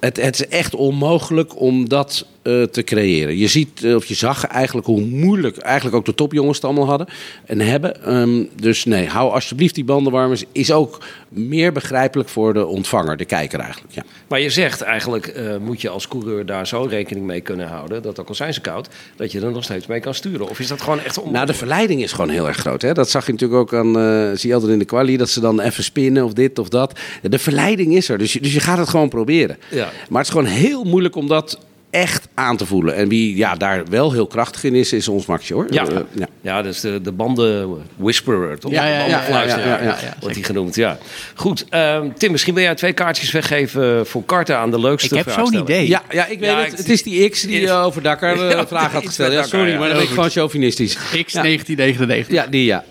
[0.00, 3.38] Het, het is echt onmogelijk om dat eh, te creëren.
[3.38, 6.86] Je ziet, eh, of je zag eigenlijk hoe moeilijk eigenlijk ook de topjongens het allemaal
[6.86, 7.06] hadden
[7.46, 8.04] en hebben.
[8.04, 10.34] Ehm, dus nee, hou alsjeblieft die banden warm.
[10.52, 13.94] Is, ook meer begrijpelijk voor de ontvanger, de kijker eigenlijk.
[13.94, 14.02] Ja.
[14.28, 18.02] Maar je zegt eigenlijk eh, moet je als coureur daar zo rekening mee kunnen houden...
[18.02, 20.48] dat ook al zijn ze koud, dat je er nog steeds mee kan sturen.
[20.48, 21.18] Of is dat gewoon echt...
[21.18, 21.32] Om...
[21.32, 22.82] Nou, de verleiding is gewoon heel erg groot.
[22.82, 22.92] Hè?
[22.92, 23.92] Dat zag je natuurlijk ook aan,
[24.38, 26.98] zie je altijd in de kwalie, dat ze dan even spinnen of dit of dat.
[27.22, 29.58] De verleiding is er, dus je, dus je gaat het gewoon proberen.
[29.70, 29.90] Ja.
[30.08, 31.58] Maar het is gewoon heel moeilijk om dat
[31.92, 32.94] echt aan te voelen.
[32.94, 35.66] En wie ja, daar wel heel krachtig in is, is ons Maxje hoor.
[35.70, 36.26] Ja, Eh, ja.
[36.40, 38.72] ja dus de, de banden whisperer, toch?
[38.72, 40.98] Ja, ja, De ja, ja, ja, ja, ja, wordt hij genoemd, ja.
[41.34, 45.24] Goed, ehm, Tim, misschien wil jij twee kaartjes weggeven voor Karten aan de leukste Ik
[45.24, 45.88] heb zo'n idee.
[45.88, 46.72] Ja, ja, ik weet Ja, het.
[46.72, 49.46] ik- Het is die X die eh, over Dakar eh, Ja, vragen had gesteld.
[49.48, 49.78] sorry, ja.
[49.78, 50.94] maar dan ben ik gewoon chauvinistisch.
[50.94, 52.34] X 1999.
[52.34, 52.84] Ja, die ja.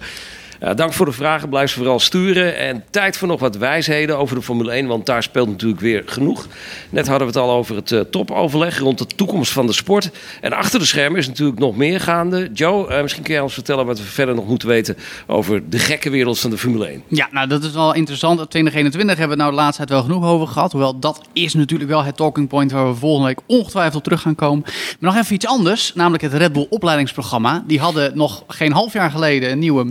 [0.61, 1.49] Ja, dank voor de vragen.
[1.49, 2.57] Blijf ze vooral sturen.
[2.57, 4.87] En tijd voor nog wat wijsheden over de Formule 1.
[4.87, 6.47] Want daar speelt natuurlijk weer genoeg.
[6.89, 10.09] Net hadden we het al over het eh, topoverleg rond de toekomst van de sport.
[10.41, 12.49] En achter de schermen is natuurlijk nog meer gaande.
[12.53, 14.97] Joe, eh, misschien kun jij ons vertellen wat we verder nog moeten weten
[15.27, 17.03] over de gekke wereld van de Formule 1.
[17.07, 18.37] Ja, nou dat is wel interessant.
[18.49, 20.71] 2021 hebben we nou de laatste tijd wel genoeg over gehad.
[20.71, 24.21] Hoewel dat is natuurlijk wel het talking point waar we volgende week ongetwijfeld op terug
[24.21, 24.63] gaan komen.
[24.99, 27.63] Maar nog even iets anders, namelijk het Red Bull opleidingsprogramma.
[27.67, 29.83] Die hadden nog geen half jaar geleden een nieuwe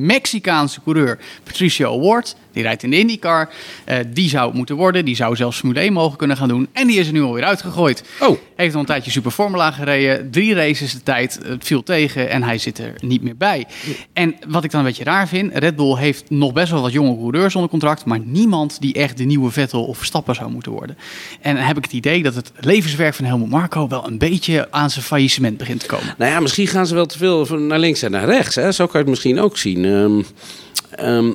[0.60, 2.34] Mexicaanse coureur, Patricio Ward.
[2.52, 3.48] Die rijdt in de IndyCar.
[3.84, 5.04] Eh, die zou het moeten worden.
[5.04, 6.68] Die zou zelfs Formule 1 mogen kunnen gaan doen.
[6.72, 8.02] En die is er nu alweer uitgegooid.
[8.20, 8.38] Oh.
[8.56, 10.30] Heeft al een tijdje Super Formula gereden.
[10.30, 11.40] Drie races de tijd.
[11.44, 13.66] Het viel tegen en hij zit er niet meer bij.
[14.12, 15.54] En wat ik dan een beetje raar vind.
[15.54, 18.04] Red Bull heeft nog best wel wat jonge coureurs onder contract.
[18.04, 20.98] Maar niemand die echt de nieuwe Vettel of Verstappen zou moeten worden.
[21.40, 24.66] En dan heb ik het idee dat het levenswerk van Helmut Marko wel een beetje
[24.70, 26.14] aan zijn faillissement begint te komen.
[26.18, 28.54] Nou ja, misschien gaan ze wel te veel naar links en naar rechts.
[28.54, 28.72] Hè?
[28.72, 29.84] Zo kan je het misschien ook zien.
[30.90, 31.32] Ehm,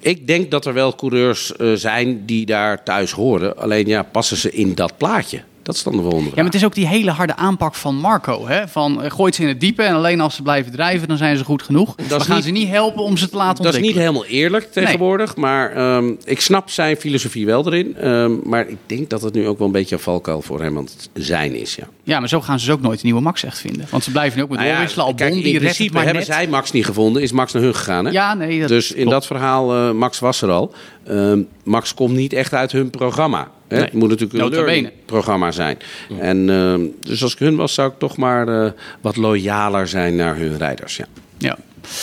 [0.00, 3.56] ik denk dat er wel coureurs eh, zijn die daar thuis horen.
[3.56, 5.42] Alleen ja, passen ze in dat plaatje?
[5.68, 7.94] Dat is dan de volgende Ja, maar het is ook die hele harde aanpak van
[7.96, 8.46] Marco.
[8.46, 8.68] Hè?
[8.68, 11.36] Van eh, gooit ze in het diepe en alleen als ze blijven drijven, dan zijn
[11.36, 11.94] ze goed genoeg.
[11.96, 14.22] We is gaan niet- ze niet helpen om ze te laten Dat is niet ontwikkelen.
[14.24, 15.36] helemaal eerlijk tegenwoordig.
[15.36, 17.96] Maar ehm, ik snap zijn filosofie wel erin.
[17.96, 20.76] Ehm, maar ik denk dat het nu ook wel een beetje een valkuil voor hem
[20.76, 21.74] aan het zijn is.
[21.74, 21.84] Ja.
[22.04, 23.86] Ja, maar zo gaan ze dus ook nooit een nieuwe Max echt vinden.
[23.90, 25.06] Want ze blijven nu ook met Nou ja, doorwisselen.
[25.06, 26.32] Albon, kijk, die in principe maar hebben net.
[26.34, 27.22] zij Max niet gevonden.
[27.22, 28.04] Is Max naar hun gegaan.
[28.04, 28.10] Hè?
[28.10, 29.10] Ja, nee, dat dus in klopt.
[29.10, 30.72] dat verhaal, eh, Max was er al.
[31.06, 33.48] Ehm, Max komt niet echt uit hun programma.
[33.68, 33.80] Nee.
[33.80, 35.78] Het moet natuurlijk een learning programma zijn.
[36.20, 40.16] En, ehm, dus als ik hun was, zou ik toch maar eh, wat loyaler zijn
[40.16, 40.96] naar hun rijders.
[40.96, 41.06] Ja.
[41.38, 41.58] Ja.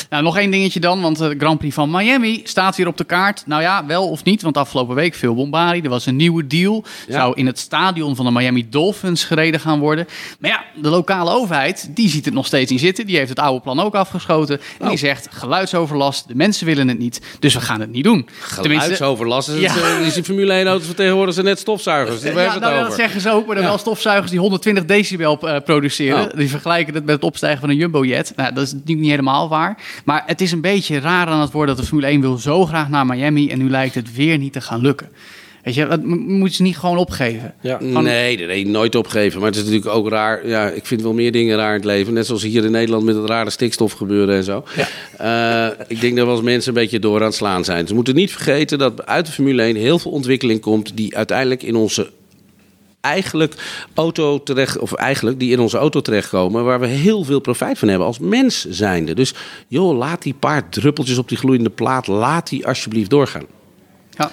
[0.10, 3.04] Nou, nog één dingetje dan, want de Grand Prix van Miami staat weer op de
[3.04, 3.44] kaart.
[3.46, 5.84] Nou ja, wel of niet, want afgelopen week veel bombardie.
[5.84, 6.84] Er was een nieuwe deal.
[7.08, 7.14] Ja.
[7.14, 10.08] Zou in het stadion van de Miami Dolphins gereden gaan worden.
[10.40, 13.06] Maar ja, de lokale overheid, die ziet het nog steeds niet zitten.
[13.06, 14.60] Die heeft het oude plan ook afgeschoten.
[14.60, 14.90] En Oh.
[14.90, 17.22] die zegt, geluidsoverlast, de mensen willen het niet.
[17.40, 18.28] Dus we gaan het niet doen.
[18.40, 19.50] Geluidsoverlast.
[19.50, 22.22] Is, het, eh, is Formule 1 auto's van tegenwoordig zijn net stofzuigers.
[22.22, 23.68] Daar Ja, hebben we nou, het dat zeggen ze ook, maar er Ja.
[23.68, 26.32] wel stofzuigers die 120 decibel eh, produceren.
[26.32, 26.38] Oh.
[26.38, 28.34] Die vergelijken het met het opstijgen van een jumbojet.
[28.36, 29.75] Nou, dat is natuurlijk niet helemaal waar.
[30.06, 32.66] Maar het is een beetje raar aan het worden dat de Formule 1 wil zo
[32.66, 35.10] graag naar Miami en nu lijkt het weer niet te gaan lukken.
[35.64, 37.54] Weet je, dat mo- moet je niet gewoon opgeven.
[37.62, 37.80] Ja.
[37.92, 39.40] Van- Nee, nooit opgeven.
[39.40, 40.48] Maar het is natuurlijk ook raar.
[40.48, 42.14] Ja, ik vind wel meer dingen raar in het leven.
[42.14, 44.64] Net zoals hier in Nederland met het rare stikstof gebeuren en zo.
[45.18, 47.88] Eh, ik denk dat we als mensen een beetje door aan het slaan zijn.
[47.88, 50.92] Ze moeten niet vergeten dat uit de Formule 1 heel veel ontwikkeling komt...
[50.98, 52.10] die uiteindelijk in onze
[53.06, 53.56] eigenlijk
[53.94, 57.88] auto terecht, of eigenlijk die in onze auto terechtkomen, waar we heel veel profijt van
[57.88, 59.14] hebben als mens zijnde.
[59.14, 59.34] Dus
[59.68, 63.46] joh, laat die paar druppeltjes op die gloeiende plaat, laat die alsjeblieft doorgaan.
[64.10, 64.32] Ja.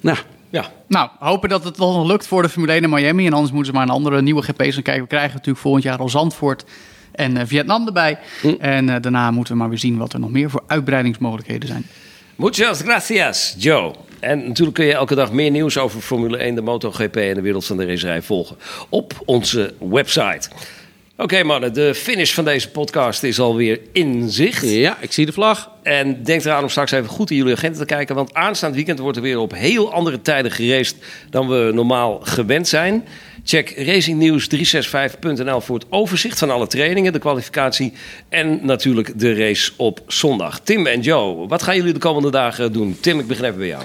[0.00, 0.18] Nou,
[0.50, 3.26] Ja, Nou, hopen dat het wel nog lukt voor de Formule 1 in Miami.
[3.26, 5.02] En anders moeten ze maar een andere nieuwe GP's gaan kijken.
[5.02, 6.64] We krijgen natuurlijk volgend jaar al Zandvoort
[7.12, 8.18] en eh, Vietnam erbij.
[8.58, 11.86] En eh, daarna moeten we maar weer zien wat er nog meer voor uitbreidingsmogelijkheden zijn.
[12.38, 13.94] Muchas gracias, Joe.
[14.20, 17.40] En natuurlijk kun je elke dag meer nieuws over Formule 1, de MotoGP en de
[17.40, 18.56] wereld van de racerij volgen
[18.88, 20.48] op onze website.
[21.16, 24.70] Oké mannen, de finish van deze podcast is alweer in zicht.
[24.70, 25.70] ja, ik zie de vlag.
[25.82, 28.14] En denk eraan om straks even goed in jullie agenda te kijken.
[28.14, 30.96] Want aanstaand weekend wordt er weer op heel andere tijden geraced
[31.30, 33.04] dan we normaal gewend zijn.
[33.48, 37.92] Check racingnews365.nl voor het overzicht van alle trainingen, de kwalificatie
[38.28, 40.60] en natuurlijk de race op zondag.
[40.60, 42.96] Tim en Joe, wat gaan jullie de komende dagen doen?
[43.00, 43.82] Tim, ik begin even bij jou.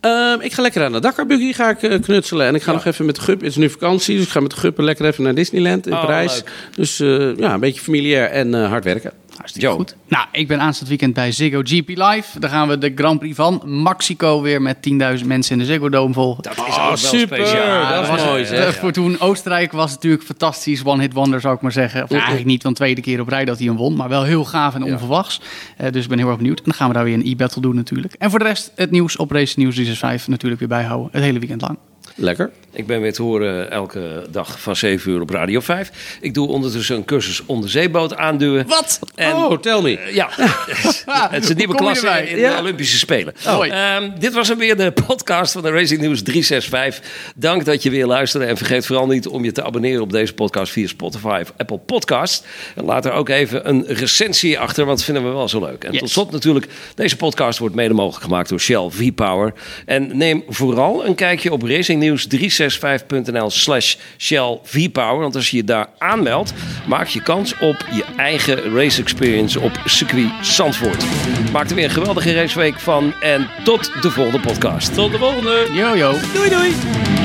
[0.00, 2.46] Ehm, ik ga lekker aan de Dakarbuggy ga ik, eh, knutselen.
[2.46, 2.76] En ik ga Ja.
[2.76, 3.40] nog even met de Gup.
[3.40, 5.92] Het is nu vakantie, dus ik ga met de Guppen lekker even naar Disneyland in
[5.92, 6.34] Oh, Parijs.
[6.34, 6.50] leuk.
[6.76, 9.12] Dus eh, ja, een beetje familiair en eh, hard werken.
[9.36, 9.96] Hartstikke goed.
[10.08, 12.38] Nou, ik ben aanstaand weekend bij Ziggo GP Live.
[12.38, 14.76] Daar gaan we de Grand Prix van Mexico weer met
[15.20, 16.42] 10.000 mensen in de Ziggo Dome volgen.
[16.42, 17.36] Dat is Oh, ook wel super.
[17.36, 18.00] speciaal.
[18.00, 18.74] Dat was- mooi, zeg.
[18.74, 20.84] Eh, Voor toen Oostenrijk was het natuurlijk fantastisch.
[20.84, 22.02] One hit wonder zou ik maar zeggen.
[22.02, 23.96] Of eigenlijk niet, want tweede keer op rij dat hij hem won.
[23.96, 25.40] Maar wel heel gaaf en onverwachts.
[25.76, 26.58] Eh, dus ik ben heel erg benieuwd.
[26.58, 28.14] En dan gaan we daar weer een e-battle doen natuurlijk.
[28.18, 31.08] En voor de rest het nieuws op Race News 365 natuurlijk weer bijhouden.
[31.12, 31.78] Het hele weekend lang.
[32.18, 32.50] Lekker.
[32.72, 36.18] Ik ben weer te horen elke dag van 7 uur op Radio 5.
[36.20, 38.66] Ik doe ondertussen een cursus onderzeeboot aanduwen.
[38.66, 38.98] Wat?
[39.14, 40.10] En- oh, tell me.
[40.12, 40.28] Ja,
[41.30, 42.54] het is een nieuwe klasse in Ja.
[42.54, 43.34] de Olympische Spelen.
[43.46, 43.70] Mooi.
[43.70, 47.32] Ehm, dit was hem weer de podcast van de Racing News 365.
[47.36, 48.46] Dank dat je weer luisterde.
[48.46, 51.78] En vergeet vooral niet om je te abonneren op deze podcast via Spotify of Apple
[51.78, 52.46] Podcast.
[52.74, 55.84] En laat er ook even een recensie achter, want dat vinden we wel zo leuk.
[55.84, 56.00] En Yes.
[56.00, 59.52] tot slot natuurlijk, deze podcast wordt mede mogelijk gemaakt door Shell V-Power.
[59.86, 61.62] En neem vooral een kijkje op
[62.10, 65.20] racingnews365.nl slash Shell V-Power.
[65.20, 66.52] Want als je je daar aanmeldt,
[66.86, 71.04] maak je kans op je eigen race experience op circuit Zandvoort.
[71.52, 74.94] Maak er weer een geweldige raceweek van en tot de volgende podcast.
[74.94, 75.68] Tot de volgende.
[75.72, 76.14] Yo, yo.
[76.34, 77.15] Doei doei.